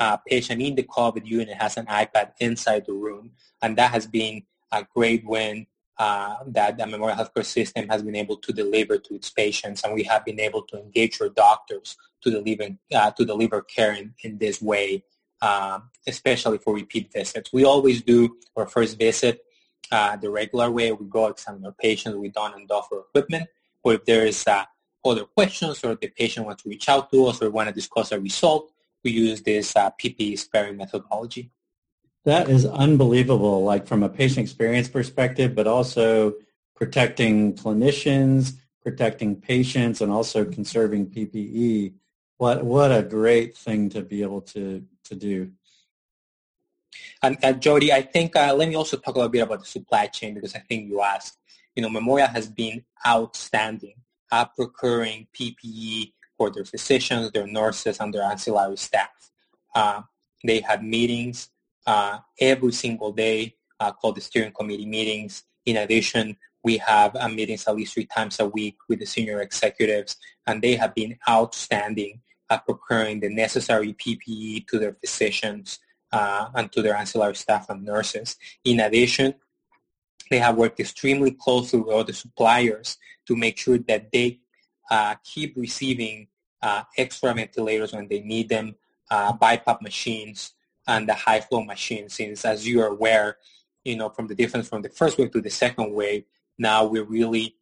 uh, 0.00 0.16
patient 0.18 0.60
in 0.60 0.74
the 0.74 0.82
COVID 0.82 1.26
unit 1.26 1.56
has 1.56 1.76
an 1.76 1.86
iPad 1.86 2.32
inside 2.40 2.86
the 2.86 2.92
room, 2.92 3.32
and 3.62 3.76
that 3.76 3.92
has 3.92 4.06
been 4.06 4.42
a 4.72 4.84
great 4.94 5.24
win 5.24 5.66
uh, 5.98 6.36
that 6.48 6.76
the 6.76 6.86
Memorial 6.86 7.16
Healthcare 7.16 7.44
System 7.44 7.88
has 7.88 8.02
been 8.02 8.16
able 8.16 8.36
to 8.38 8.52
deliver 8.52 8.98
to 8.98 9.14
its 9.14 9.30
patients, 9.30 9.84
and 9.84 9.94
we 9.94 10.02
have 10.02 10.24
been 10.24 10.40
able 10.40 10.62
to 10.62 10.78
engage 10.78 11.20
our 11.20 11.28
doctors 11.28 11.96
to 12.22 12.30
deliver 12.30 12.76
uh, 12.92 13.10
to 13.12 13.24
deliver 13.24 13.62
care 13.62 13.92
in, 13.92 14.14
in 14.24 14.38
this 14.38 14.60
way, 14.60 15.04
uh, 15.40 15.78
especially 16.06 16.58
for 16.58 16.74
repeat 16.74 17.12
visits. 17.12 17.52
We 17.52 17.64
always 17.64 18.02
do 18.02 18.36
our 18.56 18.66
first 18.66 18.98
visit 18.98 19.44
uh, 19.92 20.16
the 20.16 20.30
regular 20.30 20.70
way. 20.70 20.90
We 20.92 21.06
go 21.06 21.26
examine 21.26 21.64
our 21.64 21.72
patients, 21.72 22.16
we 22.16 22.30
don 22.30 22.54
and 22.54 22.66
doff 22.66 22.88
our 22.92 23.00
equipment. 23.00 23.48
Or 23.84 23.94
if 23.94 24.04
there 24.06 24.26
is 24.26 24.44
uh, 24.46 24.64
other 25.04 25.24
questions 25.24 25.82
or 25.84 25.94
the 25.94 26.08
patient 26.08 26.46
wants 26.46 26.62
to 26.62 26.68
reach 26.68 26.88
out 26.88 27.10
to 27.10 27.26
us 27.26 27.42
or 27.42 27.50
want 27.50 27.68
to 27.68 27.74
discuss 27.74 28.12
a 28.12 28.18
result, 28.18 28.72
we 29.02 29.10
use 29.10 29.42
this 29.42 29.76
uh, 29.76 29.90
PPE 29.90 30.38
sparing 30.38 30.76
methodology. 30.76 31.50
That 32.24 32.48
is 32.48 32.64
unbelievable, 32.64 33.62
like 33.64 33.86
from 33.86 34.02
a 34.02 34.08
patient 34.08 34.38
experience 34.38 34.88
perspective, 34.88 35.54
but 35.54 35.66
also 35.66 36.34
protecting 36.74 37.54
clinicians, 37.54 38.54
protecting 38.82 39.36
patients, 39.36 40.00
and 40.00 40.10
also 40.10 40.44
conserving 40.44 41.08
PPE. 41.08 41.92
What 42.38 42.64
what 42.64 42.90
a 42.90 43.02
great 43.02 43.56
thing 43.56 43.90
to 43.90 44.00
be 44.00 44.22
able 44.22 44.40
to 44.40 44.84
to 45.04 45.14
do. 45.14 45.52
And 47.22 47.36
uh, 47.44 47.52
Jody, 47.52 47.92
I 47.92 48.00
think 48.02 48.36
uh, 48.36 48.54
let 48.54 48.68
me 48.68 48.74
also 48.74 48.96
talk 48.96 49.14
a 49.14 49.18
little 49.18 49.30
bit 49.30 49.40
about 49.40 49.60
the 49.60 49.66
supply 49.66 50.06
chain 50.06 50.34
because 50.34 50.54
I 50.54 50.60
think 50.60 50.88
you 50.88 51.02
asked. 51.02 51.38
You 51.76 51.82
know, 51.82 51.90
Memorial 51.90 52.28
has 52.28 52.48
been 52.48 52.84
outstanding 53.06 53.96
at 54.32 54.54
procuring 54.54 55.26
PPE 55.38 56.12
for 56.36 56.50
their 56.50 56.64
physicians, 56.64 57.30
their 57.32 57.46
nurses, 57.46 57.98
and 58.00 58.12
their 58.12 58.22
ancillary 58.22 58.76
staff. 58.76 59.30
Uh, 59.74 60.02
they 60.44 60.60
had 60.60 60.84
meetings 60.84 61.50
uh, 61.86 62.18
every 62.40 62.72
single 62.72 63.12
day 63.12 63.54
uh, 63.80 63.92
called 63.92 64.16
the 64.16 64.20
steering 64.20 64.52
committee 64.52 64.86
meetings. 64.86 65.44
In 65.66 65.76
addition, 65.76 66.36
we 66.62 66.78
have 66.78 67.14
uh, 67.16 67.28
meetings 67.28 67.66
at 67.66 67.76
least 67.76 67.94
three 67.94 68.06
times 68.06 68.40
a 68.40 68.46
week 68.46 68.76
with 68.88 68.98
the 68.98 69.06
senior 69.06 69.40
executives, 69.40 70.16
and 70.46 70.62
they 70.62 70.76
have 70.76 70.94
been 70.94 71.16
outstanding 71.28 72.20
at 72.50 72.64
procuring 72.66 73.20
the 73.20 73.28
necessary 73.28 73.94
PPE 73.94 74.66
to 74.68 74.78
their 74.78 74.94
physicians 74.94 75.78
uh, 76.12 76.48
and 76.54 76.70
to 76.72 76.82
their 76.82 76.96
ancillary 76.96 77.34
staff 77.34 77.68
and 77.68 77.84
nurses. 77.84 78.36
In 78.64 78.80
addition, 78.80 79.34
they 80.30 80.38
have 80.38 80.56
worked 80.56 80.80
extremely 80.80 81.30
closely 81.32 81.80
with 81.80 81.94
other 81.94 82.12
suppliers 82.12 82.98
to 83.26 83.36
make 83.36 83.58
sure 83.58 83.78
that 83.78 84.10
they 84.12 84.40
uh, 84.90 85.14
keep 85.24 85.56
receiving 85.56 86.28
uh, 86.62 86.82
extra 86.96 87.32
ventilators 87.34 87.92
when 87.92 88.08
they 88.08 88.20
need 88.20 88.48
them, 88.48 88.74
uh, 89.10 89.32
BiPAP 89.34 89.82
machines, 89.82 90.54
and 90.86 91.08
the 91.08 91.14
high 91.14 91.40
flow 91.40 91.62
machines. 91.62 92.14
Since, 92.14 92.44
as 92.44 92.66
you 92.66 92.80
are 92.82 92.88
aware, 92.88 93.38
you 93.84 93.96
know, 93.96 94.08
from 94.08 94.26
the 94.26 94.34
difference 94.34 94.68
from 94.68 94.82
the 94.82 94.88
first 94.88 95.18
wave 95.18 95.30
to 95.32 95.40
the 95.40 95.50
second 95.50 95.92
wave, 95.92 96.24
now 96.58 96.84
we 96.84 97.00
really 97.00 97.56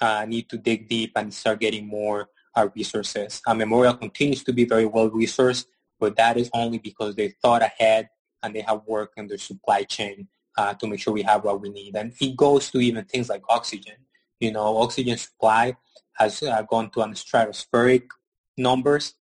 uh, 0.00 0.24
need 0.26 0.48
to 0.50 0.58
dig 0.58 0.88
deep 0.88 1.12
and 1.16 1.32
start 1.32 1.60
getting 1.60 1.86
more 1.86 2.28
uh, 2.54 2.68
resources. 2.74 3.40
Uh, 3.46 3.54
Memorial 3.54 3.94
continues 3.94 4.44
to 4.44 4.52
be 4.52 4.64
very 4.64 4.86
well 4.86 5.10
resourced, 5.10 5.66
but 5.98 6.16
that 6.16 6.36
is 6.36 6.50
only 6.52 6.78
because 6.78 7.14
they 7.14 7.28
thought 7.42 7.62
ahead 7.62 8.08
and 8.42 8.54
they 8.54 8.60
have 8.60 8.82
worked 8.86 9.18
in 9.18 9.26
their 9.26 9.38
supply 9.38 9.82
chain 9.82 10.28
uh, 10.56 10.74
to 10.74 10.86
make 10.86 11.00
sure 11.00 11.12
we 11.12 11.22
have 11.22 11.44
what 11.44 11.60
we 11.60 11.68
need. 11.68 11.96
And 11.96 12.12
it 12.20 12.36
goes 12.36 12.70
to 12.70 12.78
even 12.78 13.04
things 13.04 13.28
like 13.28 13.42
oxygen. 13.48 13.94
You 14.40 14.52
know, 14.52 14.76
oxygen 14.78 15.16
supply 15.16 15.76
has 16.14 16.42
uh, 16.42 16.62
gone 16.62 16.90
to 16.90 17.02
an 17.02 17.12
stratospheric 17.12 18.08
numbers. 18.56 19.14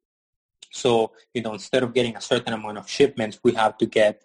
So, 0.72 1.12
you 1.34 1.42
know, 1.42 1.54
instead 1.54 1.84
of 1.84 1.94
getting 1.94 2.16
a 2.16 2.22
certain 2.22 2.54
amount 2.54 2.78
of 2.78 2.90
shipments, 2.90 3.40
we 3.44 3.54
have 3.54 3.78
to 3.78 3.86
get 3.86 4.22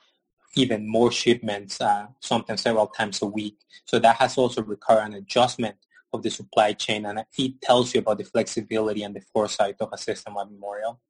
even 0.56 0.88
more 0.88 1.12
shipments, 1.12 1.80
uh, 1.80 2.06
sometimes 2.20 2.62
several 2.62 2.86
times 2.86 3.20
a 3.22 3.26
week. 3.26 3.56
So 3.84 3.98
that 3.98 4.16
has 4.16 4.38
also 4.38 4.62
required 4.62 5.08
an 5.08 5.14
adjustment 5.14 5.76
of 6.12 6.22
the 6.22 6.30
supply 6.30 6.72
chain, 6.72 7.04
and 7.04 7.24
it 7.36 7.60
tells 7.60 7.94
you 7.94 8.00
about 8.00 8.18
the 8.18 8.24
flexibility 8.24 9.02
and 9.02 9.14
the 9.14 9.20
foresight 9.20 9.76
of 9.80 9.90
a 9.92 9.98
system 9.98 10.34
like 10.34 10.50
Memorial. 10.50 11.00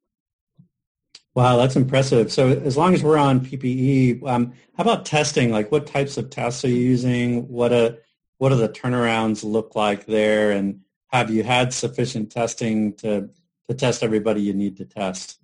Wow, 1.39 1.55
that's 1.55 1.77
impressive. 1.77 2.33
So 2.33 2.49
as 2.49 2.75
long 2.75 2.93
as 2.93 3.01
we're 3.01 3.17
on 3.17 3.39
PPE, 3.39 4.27
um, 4.27 4.51
how 4.75 4.83
about 4.83 5.05
testing? 5.05 5.51
Like 5.51 5.71
what 5.71 5.87
types 5.87 6.17
of 6.17 6.29
tests 6.29 6.65
are 6.65 6.67
you 6.67 6.75
using? 6.75 7.47
What 7.47 7.71
a, 7.71 7.99
what 8.39 8.49
do 8.49 8.55
the 8.57 8.67
turnarounds 8.67 9.45
look 9.45 9.73
like 9.73 10.05
there? 10.05 10.51
And 10.51 10.81
have 11.13 11.29
you 11.29 11.43
had 11.43 11.73
sufficient 11.73 12.29
testing 12.29 12.91
to, 12.95 13.29
to 13.69 13.73
test 13.73 14.03
everybody 14.03 14.41
you 14.41 14.53
need 14.53 14.75
to 14.79 14.85
test? 14.85 15.39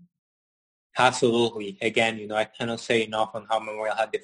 Absolutely. 0.97 1.77
Again, 1.81 2.17
you 2.17 2.27
know, 2.27 2.35
I 2.35 2.43
cannot 2.43 2.81
say 2.81 3.05
enough 3.05 3.29
on 3.33 3.47
how 3.49 3.59
Memorial 3.59 3.95
had 3.95 4.11
the, 4.11 4.19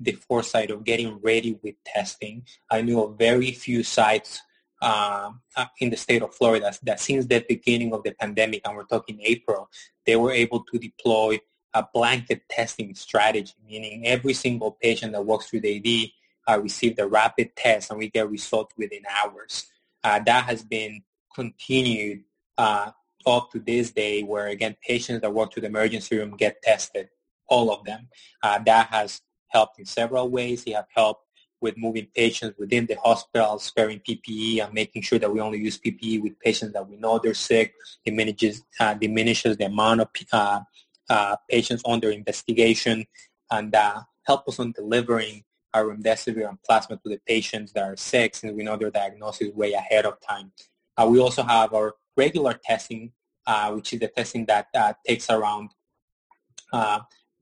the 0.00 0.12
foresight 0.18 0.72
of 0.72 0.82
getting 0.82 1.20
ready 1.20 1.60
with 1.62 1.76
testing. 1.84 2.44
I 2.72 2.82
knew 2.82 3.00
of 3.00 3.16
very 3.16 3.52
few 3.52 3.84
sites 3.84 4.40
uh, 4.84 5.30
uh, 5.56 5.66
in 5.80 5.88
the 5.88 5.96
state 5.96 6.22
of 6.22 6.34
Florida 6.34 6.72
that 6.82 7.00
since 7.00 7.24
the 7.26 7.44
beginning 7.48 7.94
of 7.94 8.02
the 8.02 8.12
pandemic, 8.12 8.60
and 8.64 8.76
we're 8.76 8.84
talking 8.84 9.18
April, 9.22 9.70
they 10.04 10.14
were 10.16 10.32
able 10.32 10.60
to 10.64 10.78
deploy 10.78 11.40
a 11.72 11.86
blanket 11.94 12.42
testing 12.50 12.94
strategy, 12.94 13.54
meaning 13.66 14.06
every 14.06 14.34
single 14.34 14.72
patient 14.72 15.12
that 15.12 15.24
walks 15.24 15.46
through 15.48 15.60
the 15.60 15.76
ED 15.76 16.52
uh, 16.52 16.60
received 16.60 16.98
a 17.00 17.06
rapid 17.06 17.56
test 17.56 17.90
and 17.90 17.98
we 17.98 18.10
get 18.10 18.28
results 18.28 18.74
within 18.76 19.02
hours. 19.22 19.66
Uh, 20.04 20.18
that 20.20 20.44
has 20.44 20.62
been 20.62 21.02
continued 21.34 22.22
uh, 22.58 22.90
up 23.26 23.50
to 23.50 23.58
this 23.60 23.90
day 23.90 24.22
where, 24.22 24.48
again, 24.48 24.76
patients 24.86 25.22
that 25.22 25.32
walk 25.32 25.52
through 25.52 25.62
the 25.62 25.68
emergency 25.68 26.18
room 26.18 26.36
get 26.36 26.62
tested, 26.62 27.08
all 27.48 27.72
of 27.72 27.84
them. 27.84 28.08
Uh, 28.42 28.58
that 28.58 28.88
has 28.88 29.22
helped 29.48 29.78
in 29.78 29.86
several 29.86 30.28
ways. 30.28 30.62
It 30.66 30.74
has 30.74 30.84
helped 30.94 31.24
with 31.60 31.76
moving 31.78 32.06
patients 32.14 32.58
within 32.58 32.86
the 32.86 32.96
hospital, 32.96 33.58
sparing 33.58 34.00
PPE 34.00 34.64
and 34.64 34.74
making 34.74 35.02
sure 35.02 35.18
that 35.18 35.32
we 35.32 35.40
only 35.40 35.58
use 35.58 35.78
PPE 35.78 36.22
with 36.22 36.38
patients 36.40 36.72
that 36.74 36.88
we 36.88 36.96
know 36.96 37.18
they're 37.18 37.34
sick. 37.34 37.74
Diminishes, 38.04 38.62
uh, 38.78 38.94
diminishes 38.94 39.56
the 39.56 39.66
amount 39.66 40.02
of 40.02 40.08
uh, 40.32 40.60
uh, 41.08 41.36
patients 41.50 41.82
under 41.86 42.10
investigation 42.10 43.06
and 43.50 43.74
uh, 43.74 44.02
help 44.26 44.46
us 44.48 44.58
on 44.58 44.72
delivering 44.72 45.44
our 45.72 45.84
remdesivir 45.86 46.48
and 46.48 46.62
plasma 46.62 46.96
to 46.96 47.08
the 47.08 47.20
patients 47.26 47.72
that 47.72 47.82
are 47.82 47.96
sick 47.96 48.34
since 48.34 48.52
we 48.52 48.62
know 48.62 48.76
their 48.76 48.90
diagnosis 48.90 49.52
way 49.54 49.72
ahead 49.72 50.06
of 50.06 50.20
time. 50.20 50.52
Uh, 50.96 51.06
we 51.10 51.18
also 51.18 51.42
have 51.42 51.74
our 51.74 51.94
regular 52.16 52.60
testing, 52.64 53.10
uh, 53.46 53.72
which 53.72 53.92
is 53.92 54.00
the 54.00 54.08
testing 54.08 54.46
that 54.46 54.68
takes 55.06 55.30
around 55.30 55.70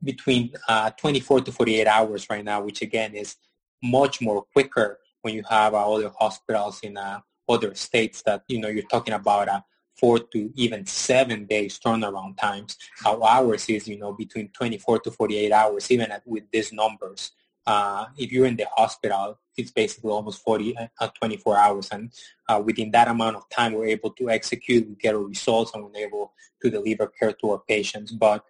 between 0.05 0.53
24 0.97 1.43
to 1.43 1.53
48 1.53 1.87
hours 1.87 2.29
right 2.31 2.45
now, 2.45 2.63
which 2.63 2.83
again 2.83 3.15
is 3.15 3.37
much 3.83 4.21
more 4.21 4.43
quicker 4.53 4.99
when 5.23 5.35
you 5.35 5.43
have 5.49 5.75
uh, 5.75 5.93
other 5.93 6.13
hospitals 6.19 6.81
in 6.83 6.97
uh, 6.97 7.21
other 7.49 7.75
states 7.75 8.23
that, 8.23 8.43
you 8.49 8.61
know, 8.61 8.69
you're 8.69 8.83
talking 8.85 9.15
about 9.15 9.49
a 9.49 9.65
four 9.97 10.19
to 10.19 10.51
even 10.57 10.87
seven 10.87 11.45
days 11.47 11.79
turnaround 11.79 12.37
times. 12.37 12.77
Our 13.07 13.23
ours 13.23 13.69
is, 13.69 13.87
you 13.87 13.99
know, 13.99 14.13
between 14.13 14.49
24 14.49 15.01
to 15.01 15.11
48 15.11 15.53
hours, 15.53 15.91
even 15.91 16.11
at, 16.11 16.27
with 16.27 16.45
these 16.51 16.73
numbers. 16.73 17.33
Uh, 17.65 18.07
if 18.19 18.33
you're 18.33 18.47
in 18.47 18.57
the 18.57 18.67
hospital, 18.75 19.39
it's 19.57 19.71
basically 19.71 20.11
almost 20.11 20.43
40, 20.43 20.77
uh, 20.77 21.09
24 21.21 21.57
hours. 21.57 21.89
And 21.93 22.13
uh, 22.49 22.61
within 22.65 22.91
that 22.93 23.09
amount 23.09 23.37
of 23.37 23.49
time, 23.51 23.75
we're 23.75 23.87
able 23.87 24.11
to 24.11 24.31
execute, 24.31 24.89
we 24.89 24.97
get 24.97 25.15
our 25.15 25.23
results, 25.23 25.73
and 25.75 25.85
we're 25.85 26.07
able 26.07 26.33
to 26.63 26.71
deliver 26.71 27.07
care 27.07 27.33
to 27.33 27.51
our 27.51 27.63
patients. 27.69 28.11
But, 28.11 28.45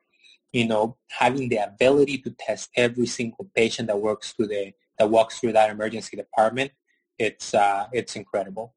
you 0.52 0.66
know, 0.66 0.96
having 1.10 1.48
the 1.48 1.58
ability 1.58 2.18
to 2.18 2.30
test 2.30 2.70
every 2.76 3.06
single 3.06 3.50
patient 3.54 3.88
that 3.88 4.00
works 4.00 4.32
through 4.32 4.48
the 4.48 4.72
that 4.98 5.10
walks 5.10 5.38
through 5.38 5.52
that 5.52 5.70
emergency 5.70 6.16
department, 6.16 6.72
it's 7.18 7.54
uh, 7.54 7.86
it's 7.92 8.16
incredible. 8.16 8.74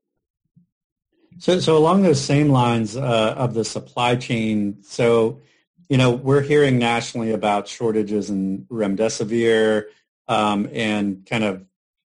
So, 1.38 1.60
so 1.60 1.78
along 1.78 2.04
those 2.04 2.24
same 2.24 2.50
lines 2.50 2.96
uh, 2.96 3.34
of 3.38 3.54
the 3.54 3.66
supply 3.66 4.16
chain, 4.16 4.82
so 4.84 5.42
you 5.90 5.98
know 5.98 6.12
we're 6.12 6.42
hearing 6.42 6.78
nationally 6.78 7.32
about 7.32 7.68
shortages 7.68 8.30
in 8.30 8.66
remdesivir. 8.72 9.86
um, 10.28 10.70
and 10.74 11.26
kind 11.26 11.44
of 11.44 11.66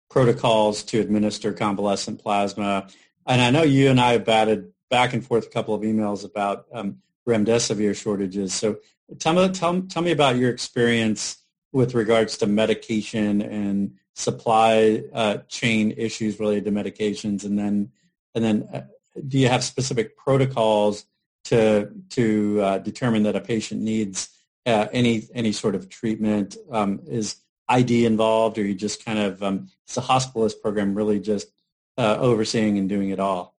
protocols 0.10 0.84
to 0.84 1.00
administer 1.00 1.54
convalescent 1.54 2.22
plasma. 2.22 2.88
And 3.28 3.42
I 3.42 3.52
know 3.52 3.64
you 3.64 3.90
and 3.90 4.00
I 4.00 4.14
have 4.14 4.26
batted 4.26 4.72
back 4.90 5.14
and 5.14 5.26
forth 5.26 5.48
a 5.48 5.50
couple 5.50 5.74
of 5.74 5.82
emails 5.82 6.24
about 6.24 6.66
um, 6.72 6.98
remdesivir 7.28 7.96
shortages. 7.96 8.54
So 8.54 8.78
tell 9.20 9.34
me, 9.34 9.50
tell, 9.50 9.82
tell 9.82 10.04
me 10.04 10.12
about 10.12 10.38
your 10.38 10.50
experience 10.50 11.38
with 11.76 11.94
regards 11.94 12.38
to 12.38 12.48
medication 12.48 13.42
and 13.42 13.96
supply 14.14 15.04
uh, 15.14 15.40
chain 15.50 15.94
issues 15.98 16.40
related 16.40 16.64
to 16.64 16.72
medications, 16.72 17.44
and 17.44 17.60
then 17.60 17.92
and 18.34 18.46
then 18.46 18.70
uh, 18.74 18.82
do 19.28 19.38
you 19.38 19.50
have 19.50 19.62
specific 19.62 20.16
protocols 20.16 21.06
to 21.44 21.92
to 22.12 22.62
uh, 22.62 22.78
determine 22.78 23.24
that 23.24 23.36
a 23.36 23.42
patient 23.42 23.82
needs 23.82 24.30
uh, 24.66 24.88
any 24.94 25.28
any 25.34 25.52
sort 25.52 25.76
of 25.76 25.90
treatment? 25.90 26.56
Um, 26.72 27.02
is 27.08 27.36
ID 27.68 28.06
involved, 28.06 28.58
or 28.58 28.64
you 28.64 28.74
just 28.74 29.04
kind 29.04 29.20
of 29.20 29.44
um, 29.44 29.68
is 29.86 29.96
the 29.96 30.02
hospitalist 30.02 30.62
program 30.62 30.96
really 30.96 31.20
just 31.20 31.50
uh, 31.98 32.16
overseeing 32.22 32.78
and 32.78 32.88
doing 32.88 33.10
it 33.10 33.20
all? 33.20 33.54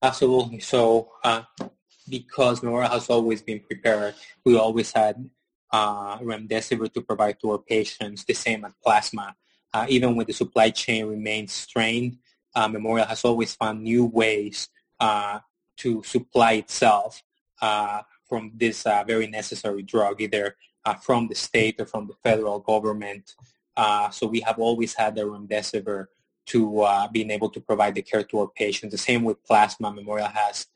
Absolutely. 0.00 0.60
So 0.60 1.10
uh, 1.24 1.42
because 2.08 2.62
Memorial 2.62 2.90
has 2.90 3.10
always 3.10 3.42
been 3.42 3.58
prepared, 3.58 4.14
we 4.44 4.56
always 4.56 4.92
had 4.92 5.28
uh, 5.70 6.18
remdesivir 6.18 6.92
to 6.92 7.02
provide 7.02 7.38
to 7.40 7.52
our 7.52 7.58
patients, 7.58 8.24
the 8.24 8.34
same 8.34 8.64
as 8.64 8.72
plasma. 8.82 9.34
Uh, 9.72 9.86
even 9.88 10.16
when 10.16 10.26
the 10.26 10.32
supply 10.32 10.70
chain 10.70 11.06
remains 11.06 11.52
strained, 11.52 12.18
uh, 12.54 12.68
Memorial 12.68 13.06
has 13.06 13.24
always 13.24 13.54
found 13.54 13.82
new 13.82 14.06
ways 14.06 14.68
uh, 15.00 15.38
to 15.76 16.02
supply 16.02 16.52
itself 16.54 17.22
uh, 17.60 18.02
from 18.28 18.52
this 18.54 18.86
uh, 18.86 19.04
very 19.06 19.26
necessary 19.26 19.82
drug, 19.82 20.20
either 20.20 20.56
from 21.02 21.28
the 21.28 21.34
state 21.34 21.78
or 21.78 21.84
from 21.84 22.06
the 22.06 22.14
federal 22.24 22.58
government. 22.60 23.34
so 24.10 24.26
we 24.26 24.40
have 24.40 24.58
always 24.58 24.94
had 24.94 25.14
the 25.14 25.20
remdesivir 25.20 26.06
to 26.46 26.86
being 27.12 27.30
able 27.30 27.50
to 27.50 27.60
provide 27.60 27.94
the 27.94 28.00
care 28.00 28.24
to 28.24 28.40
our 28.40 28.48
patients. 28.48 28.92
The 28.92 28.98
same 28.98 29.22
with 29.22 29.44
plasma. 29.44 29.92
Memorial 29.92 30.28
has 30.28 30.66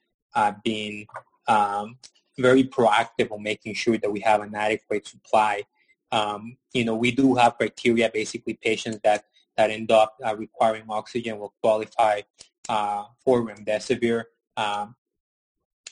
been 0.63 1.07
um, 1.49 1.97
very 2.39 2.65
proactive 2.65 3.31
on 3.31 3.43
making 3.43 3.75
sure 3.75 3.99
that 3.99 4.11
we 4.11 4.21
have 4.21 4.41
an 4.41 4.55
adequate 4.55 5.07
supply. 5.07 5.63
Um, 6.11 6.57
you 6.73 6.85
know, 6.85 6.95
we 6.95 7.11
do 7.11 7.35
have 7.35 7.57
criteria, 7.57 8.11
basically 8.13 8.55
patients 8.55 9.01
that, 9.05 9.25
that 9.57 9.71
end 9.71 9.91
up 9.91 10.17
uh, 10.25 10.37
requiring 10.37 10.85
oxygen 10.89 11.39
will 11.39 11.55
qualify 11.63 12.23
uh, 12.69 13.05
for 13.25 13.43
remdesivir. 13.43 14.25
Um, 14.57 14.95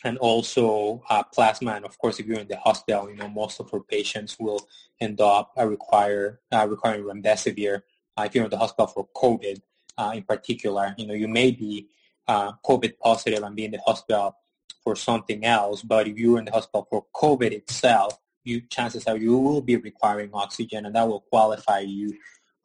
and 0.04 0.16
also 0.18 1.02
uh, 1.10 1.22
plasma. 1.22 1.72
And 1.72 1.84
of 1.84 1.98
course, 1.98 2.18
if 2.20 2.26
you're 2.26 2.38
in 2.38 2.48
the 2.48 2.56
hospital, 2.56 3.10
you 3.10 3.16
know, 3.16 3.28
most 3.28 3.60
of 3.60 3.72
our 3.72 3.80
patients 3.80 4.38
will 4.38 4.66
end 4.98 5.20
up 5.20 5.52
uh, 5.58 5.66
require 5.66 6.40
uh, 6.52 6.66
requiring 6.68 7.02
remdesivir. 7.02 7.82
Uh, 8.16 8.22
if 8.22 8.34
you're 8.34 8.44
in 8.44 8.50
the 8.50 8.58
hospital 8.58 8.86
for 8.86 9.08
COVID, 9.14 9.60
in 10.14 10.22
particular, 10.22 10.94
you 10.96 11.06
know, 11.06 11.12
you 11.12 11.28
may 11.28 11.50
be 11.50 11.86
COVID 12.26 12.98
positive 12.98 13.42
and 13.42 13.54
be 13.54 13.66
in 13.66 13.72
the 13.72 13.80
hospital 13.84 14.34
for 14.82 14.96
something 14.96 15.44
else. 15.44 15.82
But 15.82 16.08
if 16.08 16.16
you're 16.18 16.38
in 16.38 16.46
the 16.46 16.52
hospital 16.52 16.86
for 16.90 17.06
COVID 17.14 17.52
itself, 17.52 18.18
you 18.44 18.62
chances 18.62 19.06
are 19.06 19.16
you 19.16 19.36
will 19.36 19.60
be 19.60 19.76
requiring 19.76 20.30
oxygen, 20.32 20.86
and 20.86 20.94
that 20.94 21.06
will 21.06 21.20
qualify 21.20 21.80
you 21.80 22.16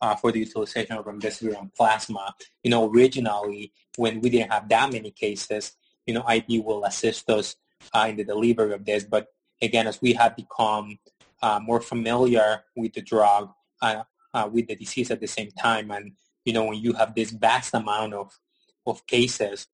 uh, 0.02 0.16
for 0.16 0.32
the 0.32 0.40
utilization 0.40 0.96
of 0.96 1.06
remdesivir 1.06 1.60
and 1.60 1.74
plasma. 1.74 2.34
You 2.64 2.72
know, 2.72 2.90
originally 2.90 3.74
when 3.98 4.22
we 4.22 4.30
didn't 4.30 4.52
have 4.52 4.70
that 4.70 4.92
many 4.92 5.12
cases, 5.12 5.74
you 6.06 6.14
know, 6.14 6.24
ID 6.26 6.60
will 6.60 6.86
assist 6.86 7.30
us 7.30 7.56
uh, 7.94 8.08
in 8.10 8.18
the 8.18 8.24
delivery 8.24 8.74
of 8.74 8.86
this. 8.86 9.04
But 9.04 9.28
again, 9.62 9.88
as 9.88 10.02
we 10.02 10.14
have 10.14 10.36
become 10.36 11.00
uh, 11.42 11.60
more 11.60 11.82
familiar 11.82 12.64
with 12.76 12.94
the 12.94 13.02
drug, 13.02 13.52
uh, 13.82 14.04
uh, 14.34 14.50
with 14.52 14.68
the 14.68 14.76
disease 14.76 15.12
at 15.12 15.22
the 15.22 15.28
same 15.28 15.52
time, 15.52 15.92
and 15.92 16.14
you 16.44 16.54
know, 16.54 16.66
when 16.66 16.78
you 16.78 16.94
have 16.94 17.16
this 17.16 17.32
vast 17.32 17.74
amount 17.74 18.14
of 18.14 18.38
of 18.86 19.06
cases, 19.08 19.68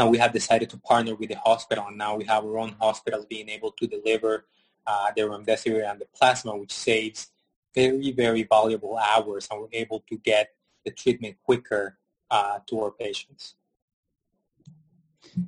and 0.00 0.10
we 0.10 0.18
have 0.18 0.32
decided 0.32 0.70
to 0.70 0.78
partner 0.78 1.14
with 1.14 1.28
the 1.28 1.38
hospital. 1.38 1.84
And 1.86 1.98
now 1.98 2.16
we 2.16 2.24
have 2.24 2.44
our 2.44 2.58
own 2.58 2.74
hospitals 2.80 3.26
being 3.26 3.48
able 3.48 3.70
to 3.72 3.86
deliver 3.86 4.46
uh, 4.86 5.10
the 5.14 5.22
remdesivir 5.22 5.88
and 5.88 6.00
the 6.00 6.06
plasma, 6.14 6.56
which 6.56 6.72
saves 6.72 7.28
very, 7.74 8.10
very 8.10 8.42
valuable 8.44 8.96
hours, 8.96 9.46
and 9.50 9.60
we're 9.60 9.68
able 9.72 10.02
to 10.08 10.16
get 10.16 10.54
the 10.84 10.90
treatment 10.90 11.36
quicker 11.44 11.98
uh, 12.30 12.60
to 12.66 12.80
our 12.80 12.90
patients. 12.90 13.54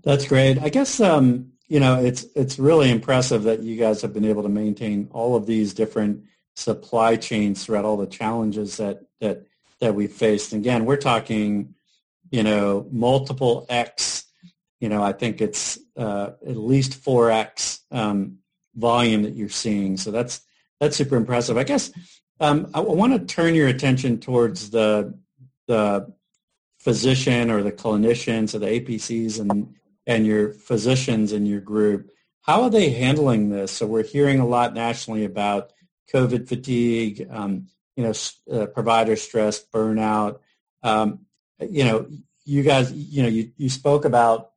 That's 0.04 0.28
great. 0.28 0.60
I 0.60 0.68
guess 0.68 1.00
um, 1.00 1.52
you 1.66 1.80
know 1.80 2.00
it's 2.00 2.24
it's 2.36 2.58
really 2.58 2.90
impressive 2.90 3.44
that 3.44 3.62
you 3.62 3.76
guys 3.76 4.02
have 4.02 4.12
been 4.12 4.24
able 4.24 4.42
to 4.44 4.48
maintain 4.48 5.08
all 5.12 5.34
of 5.34 5.46
these 5.46 5.74
different 5.74 6.24
supply 6.54 7.16
chains 7.16 7.64
throughout 7.64 7.84
all 7.84 7.96
the 7.96 8.06
challenges 8.06 8.76
that 8.76 9.02
that 9.20 9.46
that 9.80 9.94
we 9.94 10.06
faced. 10.06 10.52
Again, 10.52 10.84
we're 10.84 10.98
talking, 10.98 11.74
you 12.30 12.44
know, 12.44 12.86
multiple 12.92 13.66
X 13.68 14.26
you 14.82 14.88
know, 14.88 15.00
I 15.00 15.12
think 15.12 15.40
it's 15.40 15.78
uh, 15.96 16.30
at 16.44 16.56
least 16.56 17.04
4x 17.04 17.82
um, 17.92 18.38
volume 18.74 19.22
that 19.22 19.34
you're 19.34 19.48
seeing. 19.48 19.96
So 19.96 20.10
that's 20.10 20.40
that's 20.80 20.96
super 20.96 21.14
impressive. 21.14 21.56
I 21.56 21.62
guess 21.62 21.92
um, 22.40 22.68
I, 22.74 22.80
want 22.80 23.12
to 23.12 23.32
turn 23.32 23.54
your 23.54 23.68
attention 23.68 24.18
towards 24.18 24.70
the 24.70 25.16
the 25.68 26.12
physician 26.80 27.48
or 27.48 27.62
the 27.62 27.70
clinicians 27.70 28.56
or 28.56 28.58
the 28.58 28.80
APCs 28.80 29.38
and 29.38 29.72
and 30.08 30.26
your 30.26 30.50
physicians 30.50 31.32
in 31.32 31.46
your 31.46 31.60
group. 31.60 32.10
How 32.40 32.62
are 32.62 32.70
they 32.70 32.90
handling 32.90 33.50
this? 33.50 33.70
So 33.70 33.86
we're 33.86 34.02
hearing 34.02 34.40
a 34.40 34.46
lot 34.46 34.74
nationally 34.74 35.24
about 35.24 35.72
COVID 36.12 36.48
fatigue, 36.48 37.28
um, 37.30 37.68
you 37.94 38.02
know, 38.02 38.12
uh, 38.52 38.66
provider 38.66 39.14
stress, 39.14 39.64
burnout. 39.64 40.40
Um, 40.82 41.20
you 41.60 41.84
know, 41.84 42.08
you 42.44 42.64
guys, 42.64 42.92
you 42.92 43.22
know, 43.22 43.28
you, 43.28 43.52
you 43.56 43.68
spoke 43.68 44.04
about 44.04 44.51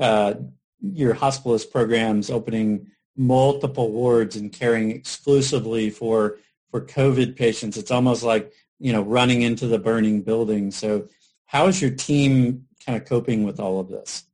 uh, 0.00 0.34
your 0.80 1.14
hospitalist 1.14 1.70
programs 1.70 2.30
opening 2.30 2.86
multiple 3.16 3.92
wards 3.92 4.36
and 4.36 4.52
caring 4.52 4.90
exclusively 4.90 5.90
for 5.90 6.38
for 6.70 6.80
COVID 6.80 7.36
patients. 7.36 7.76
It's 7.76 7.90
almost 7.90 8.22
like 8.22 8.52
you 8.78 8.92
know 8.92 9.02
running 9.02 9.42
into 9.42 9.66
the 9.66 9.78
burning 9.78 10.22
building. 10.22 10.70
So, 10.70 11.08
how 11.46 11.66
is 11.66 11.80
your 11.80 11.90
team 11.90 12.66
kind 12.84 13.00
of 13.00 13.06
coping 13.06 13.44
with 13.44 13.60
all 13.60 13.78
of 13.78 13.88
this? 13.88 14.24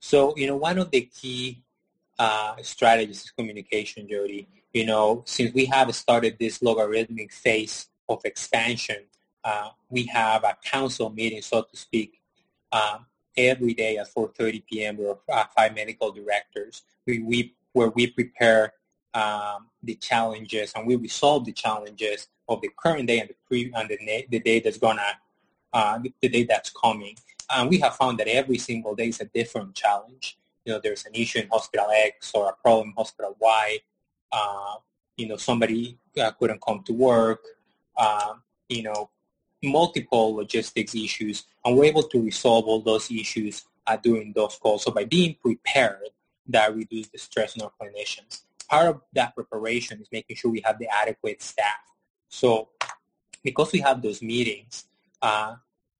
So, 0.00 0.34
you 0.36 0.46
know, 0.46 0.56
one 0.56 0.78
of 0.78 0.90
the 0.90 1.02
key 1.02 1.62
uh, 2.18 2.56
strategies 2.62 3.24
is 3.24 3.30
communication, 3.30 4.08
Jody. 4.08 4.48
You 4.72 4.86
know, 4.86 5.22
since 5.26 5.52
we 5.54 5.64
have 5.66 5.94
started 5.94 6.36
this 6.38 6.62
logarithmic 6.62 7.32
phase 7.32 7.88
of 8.08 8.20
expansion, 8.24 9.04
uh, 9.44 9.70
we 9.88 10.04
have 10.06 10.44
a 10.44 10.56
council 10.64 11.10
meeting, 11.10 11.42
so 11.42 11.62
to 11.62 11.76
speak, 11.76 12.20
um, 12.72 13.06
every 13.38 13.74
day 13.74 13.96
at 13.96 14.12
4.30 14.12 14.64
p.m. 14.66 14.96
We're 14.98 15.16
uh, 15.32 15.44
five 15.56 15.74
medical 15.74 16.12
directors 16.12 16.82
we, 17.06 17.20
we, 17.20 17.54
where 17.72 17.88
we 17.88 18.08
prepare 18.08 18.74
um, 19.14 19.68
the 19.82 19.94
challenges 19.94 20.72
and 20.74 20.86
we 20.86 20.96
resolve 20.96 21.44
the 21.44 21.52
challenges 21.52 22.28
of 22.48 22.60
the 22.60 22.70
current 22.76 23.06
day 23.06 23.20
and 23.20 23.30
the 23.30 23.34
pre 23.46 23.72
and 23.74 23.88
the, 23.88 24.26
the 24.28 24.40
day 24.40 24.60
that's 24.60 24.78
gonna 24.78 25.02
uh, 25.72 25.98
the 26.20 26.28
day 26.28 26.44
that's 26.44 26.70
coming. 26.70 27.16
And 27.50 27.70
we 27.70 27.78
have 27.78 27.96
found 27.96 28.18
that 28.18 28.28
every 28.28 28.58
single 28.58 28.94
day 28.94 29.08
is 29.08 29.20
a 29.20 29.24
different 29.26 29.74
challenge. 29.74 30.38
You 30.64 30.74
know, 30.74 30.80
there's 30.82 31.06
an 31.06 31.14
issue 31.14 31.40
in 31.40 31.48
hospital 31.48 31.88
X 31.90 32.32
or 32.34 32.50
a 32.50 32.52
problem 32.52 32.88
in 32.88 32.94
hospital 32.94 33.36
Y. 33.40 33.78
Uh, 34.30 34.74
you 35.16 35.28
know, 35.28 35.36
somebody 35.36 35.98
uh, 36.20 36.30
couldn't 36.32 36.60
come 36.60 36.82
to 36.84 36.92
work. 36.92 37.40
Um, 37.96 38.42
you 38.68 38.82
know, 38.82 39.10
multiple 39.62 40.34
logistics 40.34 40.94
issues, 40.94 41.44
and 41.64 41.76
we're 41.76 41.84
able 41.84 42.02
to 42.04 42.22
resolve 42.22 42.66
all 42.66 42.80
those 42.80 43.10
issues 43.10 43.64
uh, 43.86 43.96
during 43.96 44.32
those 44.32 44.56
calls. 44.56 44.84
So 44.84 44.90
by 44.90 45.04
being 45.04 45.36
prepared, 45.42 46.10
that 46.48 46.74
reduces 46.74 47.10
the 47.12 47.18
stress 47.18 47.58
on 47.58 47.64
our 47.66 47.72
clinicians. 47.80 48.42
Part 48.68 48.88
of 48.88 49.00
that 49.14 49.34
preparation 49.34 50.00
is 50.00 50.08
making 50.12 50.36
sure 50.36 50.50
we 50.50 50.62
have 50.64 50.78
the 50.78 50.88
adequate 50.88 51.42
staff. 51.42 51.80
So 52.28 52.68
because 53.42 53.72
we 53.72 53.80
have 53.80 54.02
those 54.02 54.22
meetings, 54.22 54.84
uh, 55.22 55.56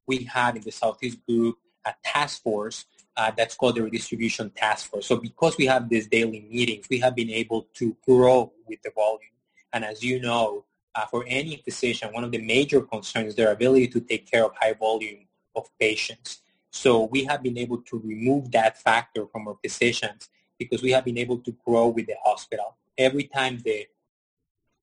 we 0.07 0.25
have 0.25 0.57
in 0.57 0.62
the 0.62 0.73
Southeast 0.73 1.18
group 1.27 1.59
a 1.87 1.94
task 2.05 2.42
force 2.42 2.85
uh, 3.16 3.33
that's 3.37 3.55
called 3.55 3.75
the 3.77 3.83
redistribution 3.83 4.51
task 4.51 4.90
force. 4.90 5.07
So 5.07 5.16
because 5.16 5.57
we 5.59 5.66
have 5.66 5.88
these 5.88 6.07
daily 6.07 6.47
meetings, 6.51 6.87
we 6.88 7.01
have 7.01 7.14
been 7.14 7.31
able 7.31 7.66
to 7.75 7.97
grow 8.07 8.53
with 8.66 8.81
the 8.83 8.90
volume. 8.94 9.31
And 9.73 9.85
as 9.85 10.03
you 10.03 10.21
know, 10.21 10.64
uh, 10.99 11.07
for 11.07 11.25
any 11.29 11.57
physician, 11.65 12.13
one 12.13 12.25
of 12.25 12.33
the 12.33 12.43
major 12.43 12.81
concerns 12.81 13.29
is 13.29 13.35
their 13.37 13.53
ability 13.53 13.87
to 13.87 14.01
take 14.01 14.29
care 14.29 14.45
of 14.45 14.53
high 14.61 14.73
volume 14.73 15.27
of 15.55 15.65
patients. 15.79 16.41
So 16.71 17.05
we 17.05 17.23
have 17.25 17.41
been 17.41 17.57
able 17.57 17.79
to 17.83 18.03
remove 18.05 18.51
that 18.51 18.83
factor 18.83 19.27
from 19.27 19.47
our 19.47 19.57
physicians 19.63 20.29
because 20.59 20.83
we 20.83 20.91
have 20.91 21.05
been 21.05 21.19
able 21.19 21.39
to 21.39 21.53
grow 21.65 21.87
with 21.87 22.07
the 22.07 22.17
hospital. 22.25 22.77
Every 22.97 23.25
time 23.25 23.61
the 23.65 23.87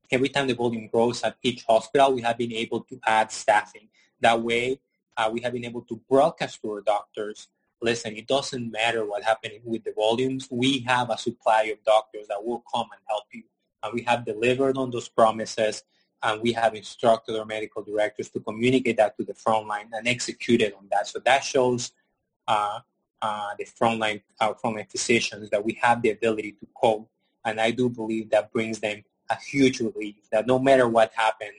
every 0.10 0.30
time 0.30 0.48
the 0.48 0.54
volume 0.54 0.88
grows 0.88 1.22
at 1.24 1.36
each 1.44 1.64
hospital, 1.64 2.14
we 2.14 2.22
have 2.22 2.38
been 2.38 2.54
able 2.54 2.82
to 2.82 3.00
add 3.06 3.30
staffing. 3.32 3.90
That 4.22 4.42
way, 4.42 4.80
uh, 5.18 5.30
we 5.34 5.42
have 5.42 5.52
been 5.52 5.66
able 5.66 5.82
to 5.82 6.00
broadcast 6.10 6.62
to 6.62 6.72
our 6.72 6.82
doctors, 6.82 7.50
listen, 7.82 8.16
it 8.16 8.28
doesn't 8.28 8.72
matter 8.72 9.04
what 9.06 9.24
happening 9.24 9.62
with 9.66 9.84
the 9.84 9.92
volumes. 9.92 10.48
We 10.50 10.80
have 10.88 11.10
a 11.10 11.18
supply 11.18 11.64
of 11.64 11.84
doctors 11.84 12.28
that 12.30 12.42
will 12.42 12.64
come 12.74 12.88
and 12.94 13.02
help 13.10 13.26
you. 13.34 13.44
And 13.84 13.94
we 13.94 14.04
have 14.04 14.24
delivered 14.24 14.78
on 14.78 14.92
those 14.92 15.10
promises 15.10 15.84
and 16.26 16.42
we 16.42 16.52
have 16.52 16.74
instructed 16.74 17.38
our 17.38 17.46
medical 17.46 17.84
directors 17.84 18.30
to 18.30 18.40
communicate 18.40 18.98
that 18.98 19.16
to 19.16 19.24
the 19.24 19.34
frontline 19.34 19.88
and 19.94 20.08
executed 20.08 20.74
on 20.74 20.88
that. 20.92 21.08
So 21.08 21.20
that 21.24 21.44
shows 21.44 21.92
uh, 22.48 22.80
uh, 23.22 23.50
the 23.60 23.66
frontline, 23.66 24.24
our 24.42 24.56
frontline 24.56 24.90
physicians 24.90 25.52
that 25.52 25.64
we 25.64 25.74
have 25.82 26.02
the 26.02 26.10
ability 26.10 26.54
to 26.54 26.68
cope. 26.76 27.08
And 27.46 27.62
I 27.62 27.70
do 27.70 27.90
believe 27.90 28.32
that 28.32 28.52
brings 28.52 28.80
them 28.80 29.04
a 29.30 29.36
huge 29.36 29.80
relief 29.80 30.16
that 30.32 30.48
no 30.48 30.58
matter 30.58 30.88
what 30.88 31.12
happened, 31.14 31.54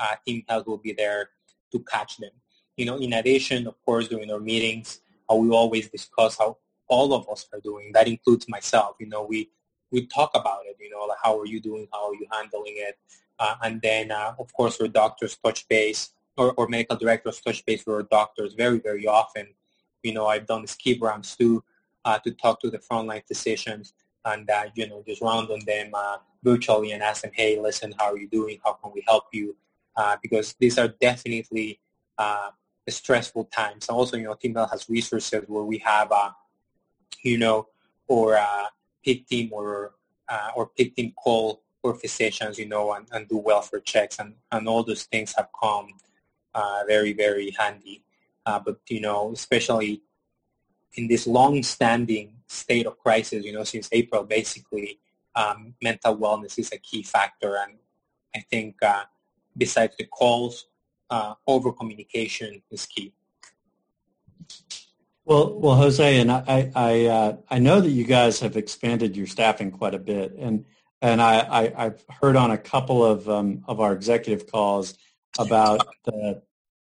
uh, 0.00 0.16
Team 0.26 0.42
Health 0.48 0.66
will 0.66 0.78
be 0.78 0.92
there 0.92 1.30
to 1.70 1.78
catch 1.80 2.16
them. 2.16 2.30
You 2.76 2.86
know, 2.86 2.96
in 2.96 3.12
addition, 3.12 3.68
of 3.68 3.74
course, 3.84 4.08
during 4.08 4.32
our 4.32 4.40
meetings, 4.40 5.00
uh, 5.30 5.36
we 5.36 5.50
always 5.50 5.88
discuss 5.90 6.38
how 6.38 6.56
all 6.88 7.14
of 7.14 7.28
us 7.28 7.46
are 7.52 7.60
doing. 7.60 7.92
That 7.92 8.08
includes 8.08 8.48
myself. 8.48 8.96
You 8.98 9.06
know, 9.06 9.22
we 9.24 9.50
we 9.92 10.06
talk 10.06 10.30
about 10.34 10.62
it. 10.66 10.76
You 10.80 10.90
know, 10.90 11.04
like 11.06 11.18
how 11.22 11.38
are 11.38 11.46
you 11.46 11.60
doing? 11.60 11.86
How 11.92 12.10
are 12.10 12.14
you 12.14 12.26
handling 12.32 12.74
it? 12.76 12.98
Uh, 13.38 13.54
and 13.62 13.80
then, 13.82 14.10
uh, 14.10 14.34
of 14.38 14.52
course, 14.52 14.80
our 14.80 14.88
doctors 14.88 15.36
touch 15.36 15.68
base, 15.68 16.10
or, 16.36 16.52
or 16.54 16.68
medical 16.68 16.96
directors 16.96 17.40
touch 17.40 17.64
base 17.64 17.84
with 17.86 17.94
our 17.94 18.02
doctors 18.02 18.54
very, 18.54 18.78
very 18.78 19.06
often. 19.06 19.46
You 20.02 20.14
know, 20.14 20.26
I've 20.26 20.46
done 20.46 20.66
skip 20.66 21.00
rounds 21.00 21.36
too 21.36 21.62
uh, 22.04 22.18
to 22.20 22.32
talk 22.32 22.60
to 22.60 22.70
the 22.70 22.78
frontline 22.78 23.26
physicians 23.26 23.92
and, 24.24 24.48
uh, 24.50 24.64
you 24.74 24.88
know, 24.88 25.02
just 25.06 25.22
round 25.22 25.50
on 25.50 25.60
them 25.66 25.90
uh, 25.94 26.18
virtually 26.42 26.92
and 26.92 27.02
ask 27.02 27.22
them, 27.22 27.30
hey, 27.34 27.60
listen, 27.60 27.94
how 27.98 28.12
are 28.12 28.18
you 28.18 28.28
doing? 28.28 28.58
How 28.64 28.74
can 28.74 28.92
we 28.92 29.02
help 29.06 29.24
you? 29.32 29.56
Uh, 29.96 30.16
because 30.22 30.54
these 30.60 30.78
are 30.78 30.88
definitely 30.88 31.80
stressful 32.88 33.44
times. 33.46 33.88
Also, 33.88 34.16
you 34.16 34.24
know, 34.24 34.34
Team 34.34 34.54
Health 34.54 34.70
has 34.70 34.88
resources 34.88 35.44
where 35.46 35.64
we 35.64 35.78
have, 35.78 36.12
you 37.22 37.38
know, 37.38 37.68
or 38.06 38.38
PICC 39.04 39.26
team 39.26 39.48
or 39.52 39.92
or 40.54 40.70
PICC 40.78 40.94
team 40.94 41.12
call 41.16 41.62
for 41.80 41.94
physicians, 41.94 42.58
you 42.58 42.66
know, 42.66 42.92
and, 42.92 43.06
and 43.12 43.28
do 43.28 43.38
welfare 43.38 43.80
checks 43.80 44.18
and, 44.18 44.34
and 44.50 44.68
all 44.68 44.82
those 44.82 45.04
things 45.04 45.34
have 45.36 45.48
come 45.58 45.88
uh, 46.54 46.82
very, 46.86 47.12
very 47.12 47.54
handy. 47.58 48.02
Uh, 48.44 48.58
but, 48.58 48.78
you 48.88 49.00
know, 49.00 49.32
especially 49.32 50.02
in 50.94 51.06
this 51.06 51.26
long-standing 51.26 52.32
state 52.46 52.86
of 52.86 52.98
crisis, 52.98 53.44
you 53.44 53.52
know, 53.52 53.64
since 53.64 53.88
April, 53.92 54.24
basically, 54.24 54.98
um, 55.36 55.74
mental 55.82 56.16
wellness 56.16 56.58
is 56.58 56.72
a 56.72 56.78
key 56.78 57.02
factor. 57.02 57.56
And 57.56 57.74
I 58.34 58.40
think 58.50 58.82
uh, 58.82 59.04
besides 59.56 59.94
the 59.96 60.04
calls, 60.04 60.66
uh, 61.10 61.34
over 61.46 61.72
communication 61.72 62.62
is 62.70 62.86
key. 62.86 63.12
Well, 65.24 65.58
well, 65.60 65.74
Jose, 65.74 66.20
and 66.20 66.32
I, 66.32 66.72
I, 66.74 67.04
uh, 67.04 67.36
I 67.50 67.58
know 67.58 67.82
that 67.82 67.90
you 67.90 68.04
guys 68.04 68.40
have 68.40 68.56
expanded 68.56 69.14
your 69.14 69.26
staffing 69.26 69.70
quite 69.70 69.94
a 69.94 69.98
bit, 69.98 70.32
and 70.38 70.64
and 71.00 71.22
I, 71.22 71.70
have 71.76 72.04
heard 72.20 72.36
on 72.36 72.50
a 72.50 72.58
couple 72.58 73.04
of 73.04 73.28
um, 73.28 73.64
of 73.68 73.80
our 73.80 73.92
executive 73.92 74.50
calls 74.50 74.96
about 75.38 75.86
the 76.04 76.42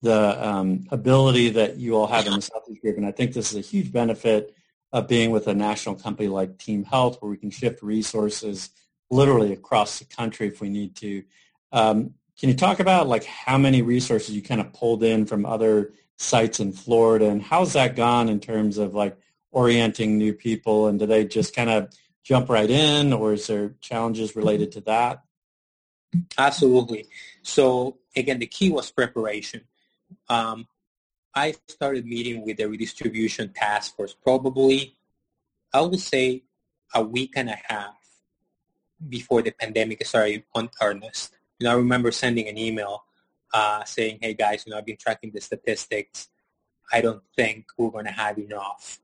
the 0.03 0.47
um, 0.47 0.87
ability 0.91 1.51
that 1.51 1.77
you 1.77 1.97
all 1.97 2.07
have 2.07 2.27
in 2.27 2.35
the 2.35 2.43
Southeast 2.43 2.81
group, 2.83 2.97
and 2.97 3.07
I 3.07 3.11
think 3.11 3.33
this 3.33 3.51
is 3.51 3.59
a 3.59 3.69
huge 3.69 3.93
benefit 3.93 4.55
of 4.93 5.09
being 5.09 5.33
with 5.33 5.49
a 5.49 5.55
national 5.55 5.97
company 5.97 6.29
like 6.29 6.59
Team 6.59 6.85
Health, 6.85 7.21
where 7.21 7.31
we 7.31 7.37
can 7.37 7.51
shift 7.51 7.83
resources 7.83 8.71
literally 9.11 9.53
across 9.53 9.99
the 9.99 10.05
country 10.05 10.47
if 10.47 10.61
we 10.61 10.69
need 10.69 10.95
to. 10.97 11.25
Um, 11.73 12.15
can 12.39 12.49
you 12.49 12.55
talk 12.55 12.79
about 12.79 13.09
like 13.09 13.25
how 13.25 13.59
many 13.59 13.83
resources 13.83 14.35
you 14.35 14.43
kind 14.43 14.61
of 14.61 14.73
pulled 14.73 15.03
in 15.03 15.27
from 15.27 15.45
other 15.45 15.93
sites 16.17 16.61
in 16.61 16.73
Florida, 16.73 17.29
and 17.29 17.43
how's 17.43 17.73
that 17.73 17.97
gone 17.97 18.29
in 18.29 18.39
terms 18.39 18.79
of 18.79 18.95
like 18.95 19.17
orienting 19.51 20.17
new 20.17 20.33
people, 20.33 20.87
and 20.87 21.01
do 21.01 21.07
they 21.07 21.25
just 21.25 21.55
kind 21.55 21.71
of 21.71 21.93
jump 22.29 22.51
right 22.51 22.69
in, 22.69 23.15
or 23.15 23.33
is 23.33 23.47
there 23.47 23.75
challenges 23.81 24.37
related 24.37 24.71
to 24.73 24.83
that? 24.83 25.25
Absolutely. 26.37 27.07
So 27.43 27.97
again, 28.15 28.39
the 28.39 28.47
key 28.47 28.69
was 28.71 28.91
preparation. 28.91 29.63
Um, 30.29 30.69
I 31.35 31.55
started 31.69 32.05
meeting 32.05 32.45
with 32.45 32.59
the 32.59 32.67
redistribution 32.67 33.55
task 33.55 33.97
force 33.97 34.15
probably, 34.15 34.95
I 35.73 35.81
would 35.81 36.01
say, 36.01 36.45
a 36.95 37.03
week 37.03 37.33
and 37.35 37.49
a 37.49 37.59
half 37.67 37.97
before 39.09 39.41
the 39.41 39.53
pandemic 39.53 40.05
started 40.05 40.45
on 40.55 40.69
earnest. 40.83 41.33
You 41.59 41.65
know, 41.65 41.73
I 41.73 41.77
remember 41.77 42.11
sending 42.11 42.47
an 42.47 42.59
email 42.59 43.05
uh, 43.55 43.85
saying, 43.85 44.19
"Hey 44.21 44.35
guys, 44.35 44.65
you 44.67 44.73
know, 44.73 44.79
I've 44.79 44.87
been 44.87 44.99
tracking 44.99 45.31
the 45.33 45.41
statistics. 45.41 46.29
I 46.93 47.01
don't 47.01 47.23
think 47.37 47.67
we're 47.79 47.91
going 47.91 48.07
to 48.07 48.11
have 48.11 48.39
enough 48.39 49.01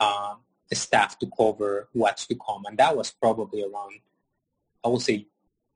um, 0.00 0.38
staff 0.74 1.18
to 1.18 1.30
cover 1.36 1.88
what's 1.92 2.26
to 2.26 2.34
come. 2.34 2.64
And 2.66 2.78
that 2.78 2.96
was 2.96 3.10
probably 3.10 3.62
around, 3.62 4.00
I 4.84 4.88
would 4.88 5.02
say, 5.02 5.26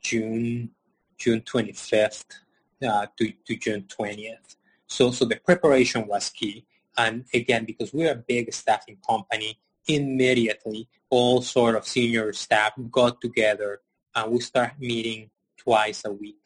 June, 0.02 0.70
June 1.18 1.40
25th 1.40 2.24
uh, 2.86 3.06
to, 3.18 3.32
to 3.46 3.56
June 3.56 3.82
20th. 3.82 4.56
So, 4.86 5.10
so 5.10 5.24
the 5.24 5.36
preparation 5.36 6.06
was 6.06 6.30
key. 6.30 6.64
And 6.96 7.24
again, 7.34 7.64
because 7.64 7.92
we're 7.92 8.12
a 8.12 8.16
big 8.16 8.52
staffing 8.54 8.98
company, 9.06 9.58
immediately 9.88 10.88
all 11.10 11.42
sort 11.42 11.76
of 11.76 11.86
senior 11.86 12.32
staff 12.32 12.72
got 12.90 13.20
together 13.20 13.80
and 14.14 14.32
we 14.32 14.40
start 14.40 14.72
meeting 14.78 15.30
twice 15.56 16.04
a 16.04 16.12
week, 16.12 16.40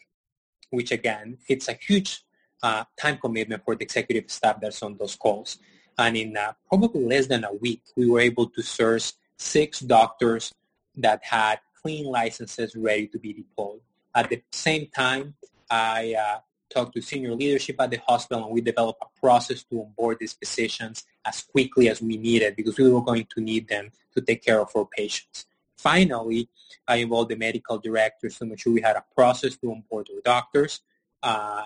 which 0.71 0.91
again, 0.91 1.39
it's 1.49 1.69
a 1.69 1.73
huge 1.75 2.25
uh, 2.63 2.85
time 2.99 3.19
commitment 3.19 3.63
for 3.65 3.75
the 3.75 3.85
executive 3.85 4.31
staff 4.31 4.61
that's 4.61 4.83
on 4.83 4.97
those 4.99 5.17
calls. 5.17 5.59
And 6.01 6.17
in 6.17 6.37
uh, 6.37 6.53
probably 6.67 7.05
less 7.05 7.27
than 7.27 7.45
a 7.45 7.53
week, 7.53 7.83
we 7.95 8.09
were 8.09 8.21
able 8.21 8.47
to 8.49 8.63
source 8.63 9.13
six 9.37 9.81
doctors 9.81 10.55
that 10.97 11.23
had 11.23 11.61
clean 11.83 12.07
licenses 12.07 12.75
ready 12.75 13.07
to 13.09 13.19
be 13.19 13.35
deployed. 13.35 13.81
At 14.15 14.31
the 14.31 14.43
same 14.51 14.87
time, 14.87 15.35
I 15.71 16.15
uh, 16.19 16.39
talked 16.71 16.95
to 16.95 17.03
senior 17.03 17.35
leadership 17.35 17.77
at 17.79 17.91
the 17.91 17.99
hospital 17.99 18.45
and 18.45 18.53
we 18.53 18.63
developed 18.63 19.03
a 19.03 19.21
process 19.21 19.63
to 19.65 19.83
onboard 19.83 20.17
these 20.21 20.33
physicians 20.33 21.05
as 21.27 21.43
quickly 21.43 21.91
as 21.91 22.01
we 22.01 22.17
needed 22.17 22.57
because 22.57 22.79
we 22.79 22.91
were 22.91 23.03
going 23.03 23.27
to 23.35 23.41
need 23.43 23.69
them 23.69 23.91
to 24.15 24.23
take 24.23 24.43
care 24.43 24.61
of 24.61 24.71
our 24.75 24.87
patients. 24.87 25.47
Finally, 25.77 26.49
I 26.89 26.97
involved 26.97 27.31
the 27.31 27.37
medical 27.37 27.79
directors 27.79 28.39
to 28.39 28.47
make 28.47 28.59
sure 28.59 28.73
we 28.73 28.81
had 28.81 28.97
a 28.97 29.05
process 29.15 29.57
to 29.59 29.71
onboard 29.71 30.09
our 30.15 30.21
doctors, 30.25 30.81
uh, 31.23 31.65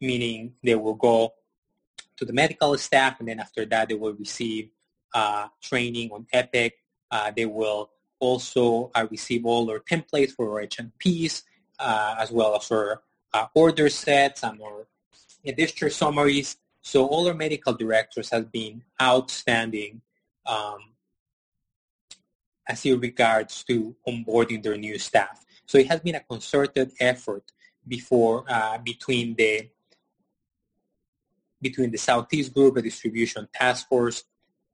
meaning 0.00 0.54
they 0.62 0.74
will 0.74 0.94
go 0.94 1.34
to 2.16 2.24
the 2.24 2.32
medical 2.32 2.76
staff, 2.78 3.18
and 3.20 3.28
then 3.28 3.40
after 3.40 3.64
that, 3.66 3.88
they 3.88 3.94
will 3.94 4.14
receive 4.14 4.70
uh, 5.14 5.48
training 5.62 6.10
on 6.12 6.26
Epic. 6.32 6.74
Uh, 7.10 7.30
they 7.34 7.46
will 7.46 7.90
also 8.18 8.90
uh, 8.94 9.06
receive 9.10 9.44
all 9.44 9.70
our 9.70 9.80
templates 9.80 10.32
for 10.32 10.50
our 10.52 10.60
H&Ps, 10.62 11.42
uh, 11.78 12.14
as 12.18 12.30
well 12.30 12.56
as 12.56 12.70
our 12.70 13.02
uh, 13.32 13.46
order 13.54 13.88
sets 13.88 14.42
and 14.42 14.60
our 14.62 14.86
discharge 15.56 15.92
summaries. 15.92 16.56
So 16.80 17.06
all 17.06 17.26
our 17.26 17.34
medical 17.34 17.72
directors 17.72 18.30
have 18.30 18.52
been 18.52 18.82
outstanding 19.00 20.02
um, 20.46 20.78
as 22.68 22.84
it 22.84 22.98
regards 22.98 23.64
to 23.64 23.94
onboarding 24.06 24.62
their 24.62 24.76
new 24.76 24.98
staff. 24.98 25.44
So 25.66 25.78
it 25.78 25.88
has 25.88 26.00
been 26.00 26.14
a 26.14 26.20
concerted 26.20 26.92
effort 27.00 27.52
before 27.86 28.44
uh, 28.48 28.78
between 28.78 29.34
the 29.34 29.68
between 31.60 31.90
the 31.90 31.98
Southeast 31.98 32.52
Group, 32.52 32.76
a 32.76 32.82
distribution 32.82 33.48
task 33.54 33.88
force, 33.88 34.24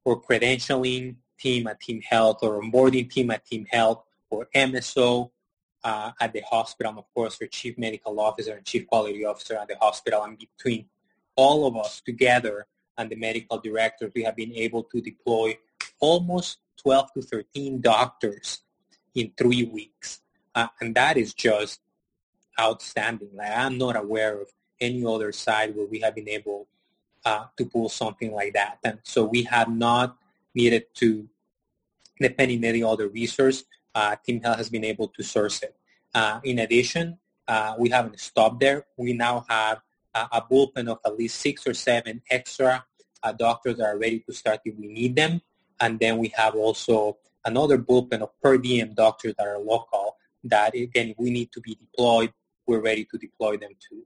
or 0.03 0.21
credentialing 0.21 1.15
team 1.39 1.67
at 1.67 1.79
Team 1.79 2.01
Health, 2.01 2.39
or 2.41 2.61
onboarding 2.61 3.09
team 3.09 3.31
at 3.31 3.45
Team 3.45 3.65
Health, 3.69 4.03
or 4.29 4.47
MSO 4.55 5.31
uh, 5.83 6.11
at 6.19 6.33
the 6.33 6.41
hospital, 6.41 6.91
and 6.91 6.99
of 6.99 7.05
course, 7.13 7.37
our 7.41 7.47
chief 7.47 7.77
medical 7.77 8.19
officer 8.19 8.53
and 8.53 8.65
chief 8.65 8.87
quality 8.87 9.25
officer 9.25 9.55
at 9.55 9.67
the 9.67 9.77
hospital. 9.79 10.23
And 10.23 10.37
between 10.37 10.85
all 11.35 11.65
of 11.65 11.75
us 11.75 12.01
together 12.01 12.67
and 12.97 13.09
the 13.09 13.15
medical 13.15 13.59
directors, 13.59 14.11
we 14.15 14.23
have 14.23 14.35
been 14.35 14.53
able 14.53 14.83
to 14.83 15.01
deploy 15.01 15.57
almost 15.99 16.57
12 16.83 17.13
to 17.13 17.21
13 17.21 17.81
doctors 17.81 18.59
in 19.15 19.31
three 19.37 19.63
weeks. 19.63 20.21
Uh, 20.53 20.67
and 20.79 20.95
that 20.95 21.17
is 21.17 21.33
just 21.33 21.79
outstanding. 22.59 23.29
Like, 23.33 23.51
I'm 23.51 23.77
not 23.77 23.95
aware 23.95 24.41
of 24.41 24.49
any 24.81 25.05
other 25.05 25.31
side 25.31 25.75
where 25.75 25.85
we 25.85 25.99
have 25.99 26.15
been 26.15 26.27
able 26.29 26.67
uh, 27.23 27.45
to 27.55 27.65
pull 27.65 27.87
something 27.87 28.33
like 28.33 28.53
that. 28.53 28.79
And 28.83 28.99
so 29.03 29.23
we 29.23 29.43
have 29.43 29.69
not 29.69 30.17
needed 30.53 30.93
to 30.95 31.29
depend 32.19 32.51
on 32.51 32.63
any 32.63 32.83
other 32.83 33.07
resource. 33.07 33.63
Uh, 33.93 34.15
Team 34.25 34.41
Health 34.41 34.57
has 34.57 34.69
been 34.69 34.83
able 34.83 35.07
to 35.09 35.23
source 35.23 35.61
it. 35.61 35.75
Uh, 36.13 36.39
in 36.43 36.59
addition, 36.59 37.17
uh, 37.47 37.75
we 37.77 37.89
haven't 37.89 38.19
stopped 38.19 38.59
there. 38.59 38.85
We 38.97 39.13
now 39.13 39.45
have 39.47 39.81
a 40.13 40.41
bullpen 40.41 40.89
of 40.89 40.99
at 41.05 41.17
least 41.17 41.39
six 41.39 41.65
or 41.65 41.73
seven 41.73 42.21
extra 42.29 42.83
uh, 43.23 43.31
doctors 43.31 43.77
that 43.77 43.85
are 43.85 43.97
ready 43.97 44.19
to 44.19 44.33
start 44.33 44.59
if 44.65 44.75
we 44.75 44.87
need 44.87 45.15
them. 45.15 45.41
And 45.79 45.99
then 45.99 46.17
we 46.17 46.33
have 46.35 46.55
also 46.55 47.17
another 47.45 47.77
bullpen 47.77 48.21
of 48.21 48.29
per 48.41 48.57
diem 48.57 48.93
doctors 48.93 49.35
that 49.37 49.47
are 49.47 49.59
local 49.59 50.17
that, 50.43 50.75
again, 50.75 51.15
we 51.17 51.29
need 51.29 51.51
to 51.53 51.61
be 51.61 51.75
deployed, 51.75 52.33
we're 52.67 52.81
ready 52.81 53.05
to 53.05 53.17
deploy 53.17 53.57
them 53.57 53.71
too. 53.79 54.03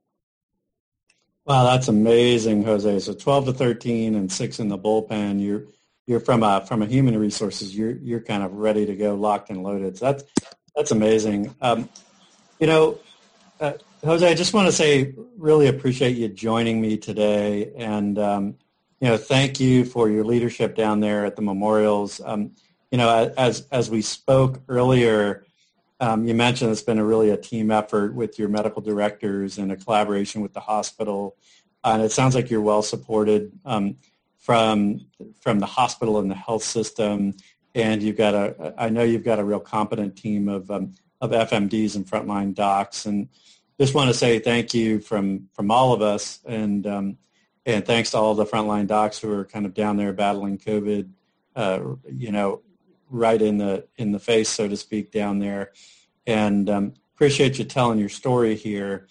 Wow, 1.46 1.64
that's 1.66 1.88
amazing, 1.88 2.64
Jose. 2.64 3.00
So 3.02 3.14
12 3.14 3.46
to 3.46 3.54
13 3.54 4.16
and 4.16 4.32
six 4.32 4.60
in 4.60 4.68
the 4.68 4.80
bullpen. 4.80 5.40
You're 5.42 5.66
you're 6.08 6.20
from 6.20 6.44
a 6.44 6.66
from 6.66 6.82
a 6.82 6.88
human 6.88 7.18
resources. 7.18 7.76
You're 7.76 7.92
you're 7.98 8.22
kind 8.22 8.44
of 8.44 8.54
ready 8.54 8.86
to 8.88 8.96
go, 8.96 9.14
locked 9.16 9.52
and 9.52 9.62
loaded. 9.64 9.98
So 9.98 10.06
that's 10.06 10.24
that's 10.76 10.92
amazing. 10.92 11.54
Um, 11.62 11.88
you 12.60 12.68
know, 12.68 13.00
uh, 13.60 13.74
Jose, 14.04 14.28
I 14.28 14.34
just 14.34 14.54
want 14.54 14.68
to 14.68 14.72
say, 14.72 15.14
really 15.38 15.68
appreciate 15.68 16.18
you 16.18 16.30
joining 16.30 16.82
me 16.82 16.98
today, 16.98 17.72
and 17.76 18.18
um, 18.18 18.56
you 19.00 19.08
know, 19.08 19.18
thank 19.18 19.60
you 19.60 19.86
for 19.86 20.10
your 20.10 20.24
leadership 20.24 20.76
down 20.76 21.00
there 21.00 21.26
at 21.26 21.36
the 21.36 21.42
memorials. 21.44 22.22
Um, 22.26 22.52
you 22.90 22.98
know, 22.98 23.34
as 23.38 23.68
as 23.72 23.90
we 23.90 24.02
spoke 24.02 24.62
earlier, 24.68 25.46
um, 26.06 26.28
you 26.28 26.36
mentioned 26.36 26.72
it's 26.72 26.84
been 26.84 27.00
a 27.00 27.04
really 27.04 27.32
a 27.32 27.38
team 27.38 27.72
effort 27.72 28.14
with 28.14 28.38
your 28.38 28.48
medical 28.48 28.82
directors 28.82 29.58
and 29.58 29.72
a 29.72 29.76
collaboration 29.76 30.42
with 30.42 30.54
the 30.54 30.60
hospital, 30.60 31.36
and 31.84 32.04
it 32.04 32.12
sounds 32.12 32.36
like 32.36 32.52
you're 32.52 32.62
well 32.62 32.84
supported 32.84 33.52
um, 33.66 33.98
from 34.38 35.02
from 35.42 35.60
the 35.60 35.66
hospital 35.66 36.20
and 36.20 36.30
the 36.30 36.36
health 36.36 36.64
system, 36.64 37.34
and 37.74 38.04
you've 38.04 38.18
got 38.18 38.36
a 38.36 38.76
I 38.78 38.90
know 38.90 39.04
you've 39.04 39.24
got 39.24 39.40
a 39.40 39.44
real 39.44 39.60
competent 39.60 40.16
team 40.16 40.48
of 40.48 40.70
um, 40.70 40.94
of 41.22 41.32
FMDs 41.32 41.96
and 41.96 42.06
frontline 42.06 42.54
docs, 42.54 43.08
and 43.08 43.28
just 43.80 43.96
want 43.96 44.10
to 44.10 44.14
say 44.14 44.38
thank 44.38 44.76
you 44.76 45.00
from 45.00 45.50
from 45.54 45.72
all 45.72 45.92
of 45.92 46.04
us, 46.04 46.40
and 46.46 46.86
um, 46.86 47.18
and 47.66 47.84
thanks 47.84 48.12
to 48.12 48.18
all 48.18 48.36
the 48.36 48.46
frontline 48.46 48.86
docs 48.86 49.18
who 49.18 49.32
are 49.32 49.46
kind 49.46 49.66
of 49.66 49.74
down 49.74 49.98
there 49.98 50.14
battling 50.14 50.60
COVID, 50.60 51.10
uh, 51.56 51.80
you 52.14 52.32
know, 52.32 52.62
right 53.16 53.42
in 53.42 53.58
the 53.58 53.88
in 53.98 54.12
the 54.12 54.20
face, 54.20 54.50
so 54.50 54.68
to 54.68 54.78
speak, 54.78 55.12
down 55.12 55.40
there. 55.40 55.72
And 56.28 56.70
um, 56.70 56.94
appreciate 57.16 57.58
you 57.58 57.66
telling 57.66 58.00
your 58.00 58.10
story 58.10 58.56
here. 58.56 59.08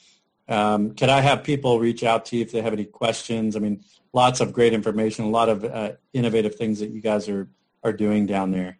Um, 0.48 0.94
could 0.94 1.08
I 1.08 1.20
have 1.20 1.42
people 1.42 1.80
reach 1.80 2.04
out 2.04 2.26
to 2.26 2.36
you 2.36 2.42
if 2.42 2.52
they 2.52 2.60
have 2.60 2.74
any 2.74 2.84
questions? 2.84 3.56
I 3.56 3.60
mean, 3.60 3.82
lots 4.12 4.40
of 4.40 4.52
great 4.52 4.74
information, 4.74 5.24
a 5.24 5.30
lot 5.30 5.48
of 5.48 5.64
uh, 5.64 5.92
innovative 6.12 6.54
things 6.56 6.80
that 6.80 6.90
you 6.90 7.00
guys 7.00 7.28
are 7.28 7.48
are 7.82 7.92
doing 7.92 8.26
down 8.26 8.50
there. 8.50 8.78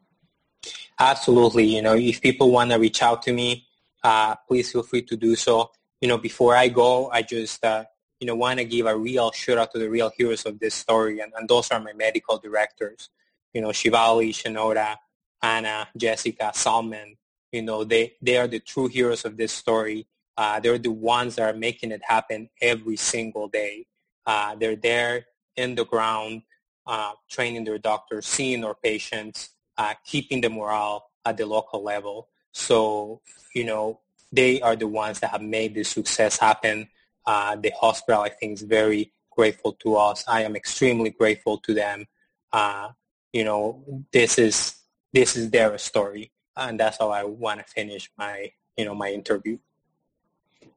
Absolutely. 0.99 1.65
You 1.65 1.83
know, 1.83 1.95
if 1.95 2.21
people 2.21 2.51
want 2.51 2.71
to 2.71 2.79
reach 2.79 3.03
out 3.03 3.23
to 3.23 3.33
me, 3.33 3.67
uh, 4.03 4.37
please 4.47 4.71
feel 4.71 4.83
free 4.83 5.03
to 5.03 5.17
do 5.17 5.35
so. 5.35 5.71
You 6.01 6.09
know, 6.09 6.19
before 6.19 6.55
I 6.55 6.69
go, 6.69 7.11
I 7.11 7.23
just 7.23 7.65
uh, 7.65 7.85
you 8.21 8.27
know 8.27 8.35
want 8.35 8.59
to 8.59 8.65
give 8.65 8.87
a 8.87 8.97
real 8.97 9.33
shout 9.33 9.59
out 9.59 9.73
to 9.73 9.79
the 9.79 9.89
real 9.89 10.11
heroes 10.17 10.45
of 10.45 10.59
this 10.59 10.75
story, 10.75 11.21
and, 11.21 11.33
and 11.37 11.49
those 11.49 11.71
are 11.71 11.81
my 11.81 11.93
medical 11.95 12.39
directors. 12.39 13.09
You 13.53 13.63
know, 13.63 13.69
Shivali, 13.69 14.31
Shinoda, 14.31 14.97
Anna, 15.45 15.87
Jessica, 15.95 16.53
Salman, 16.55 17.17
you 17.53 17.61
know, 17.61 17.85
they, 17.85 18.15
they 18.23 18.39
are 18.39 18.49
the 18.49 18.61
true 18.61 18.89
heroes 18.89 19.27
of 19.27 19.37
this 19.37 19.53
story. 19.53 20.07
Uh, 20.39 20.59
they're 20.59 20.79
the 20.79 20.91
ones 20.91 21.37
that 21.37 21.55
are 21.55 21.59
making 21.59 21.93
it 21.93 22.01
happen 22.03 22.49
every 22.63 22.97
single 22.97 23.47
day. 23.49 23.87
Uh, 24.27 24.55
they're 24.57 24.75
there 24.75 25.27
in 25.57 25.75
the 25.75 25.85
ground, 25.85 26.43
uh, 26.87 27.13
training 27.31 27.65
their 27.65 27.79
doctors, 27.79 28.27
seeing 28.27 28.63
their 28.63 28.75
patients, 28.75 29.51
uh, 29.77 29.93
keeping 30.05 30.41
the 30.41 30.49
morale 30.49 31.11
at 31.27 31.37
the 31.37 31.45
local 31.45 31.83
level. 31.83 32.29
So, 32.53 33.21
you 33.55 33.65
know, 33.65 34.01
they 34.33 34.63
are 34.63 34.77
the 34.77 34.89
ones 34.89 35.21
that 35.21 35.31
have 35.31 35.43
made 35.43 35.75
this 35.75 35.91
success 35.91 36.39
happen. 36.39 36.89
Uh, 37.27 37.57
the 37.57 37.73
hospital, 37.79 38.23
I 38.23 38.31
think, 38.31 38.55
is 38.55 38.63
very 38.63 39.13
grateful 39.31 39.73
to 39.75 39.97
us. 39.97 40.25
I 40.27 40.43
am 40.43 40.57
extremely 40.57 41.11
grateful 41.11 41.59
to 41.59 41.75
them. 41.75 42.07
Uh, 42.51 42.89
you 43.33 43.45
know, 43.45 43.85
this 44.11 44.39
is 44.39 44.77
this 45.15 45.37
is 45.37 45.51
their 45.51 45.79
story, 45.79 46.33
and 46.57 46.79
that's 46.79 46.99
how 46.99 47.11
I 47.11 47.25
want 47.25 47.61
to 47.61 47.65
finish 47.65 48.11
my 48.19 48.53
you 48.77 48.85
know 48.85 48.95
my 48.95 49.11
interview. 49.11 49.59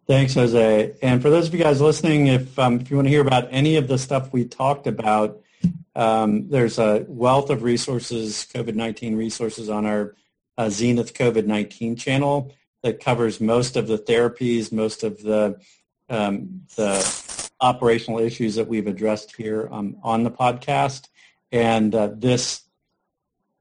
Thanks, 0.05 0.35
Jose. 0.35 0.95
And 1.01 1.21
for 1.21 1.29
those 1.29 1.47
of 1.47 1.53
you 1.53 1.61
guys 1.61 1.81
listening, 1.81 2.27
if 2.27 2.57
um, 2.57 2.79
if 2.79 2.89
you 2.89 2.95
want 2.95 3.07
to 3.07 3.09
hear 3.09 3.21
about 3.21 3.49
any 3.51 3.75
of 3.75 3.87
the 3.87 3.97
stuff 3.97 4.31
we 4.31 4.45
talked 4.45 4.87
about, 4.87 5.41
um, 5.95 6.47
there's 6.49 6.79
a 6.79 7.05
wealth 7.09 7.49
of 7.49 7.63
resources, 7.63 8.47
COVID-19 8.53 9.17
resources 9.17 9.69
on 9.69 9.85
our 9.85 10.15
uh, 10.57 10.69
Zenith 10.69 11.13
COVID-19 11.13 11.99
channel 11.99 12.53
that 12.83 13.01
covers 13.01 13.41
most 13.41 13.75
of 13.75 13.87
the 13.87 13.97
therapies, 13.97 14.71
most 14.71 15.03
of 15.03 15.21
the 15.21 15.59
um, 16.09 16.61
the 16.77 17.49
operational 17.59 18.19
issues 18.19 18.55
that 18.55 18.67
we've 18.67 18.87
addressed 18.87 19.35
here 19.35 19.67
um, 19.71 19.97
on 20.03 20.23
the 20.23 20.31
podcast. 20.31 21.09
And 21.51 21.93
uh, 21.95 22.11
this 22.13 22.61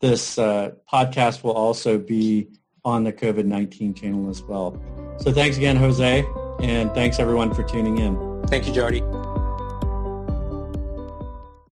this 0.01 0.39
uh, 0.39 0.71
podcast 0.91 1.43
will 1.43 1.53
also 1.53 1.99
be 1.99 2.49
on 2.85 3.05
the 3.05 3.13
COVID-19 3.13 3.97
channel 3.97 4.29
as 4.31 4.43
well. 4.43 4.81
So 5.19 5.33
thanks 5.33 5.57
again, 5.57 5.77
Jose, 5.77 6.25
and 6.61 6.93
thanks 6.93 7.19
everyone 7.19 7.55
for 7.55 7.63
tuning 7.63 7.99
in. 7.99 8.43
Thank 8.47 8.67
you, 8.67 8.73
Jody. 8.73 9.03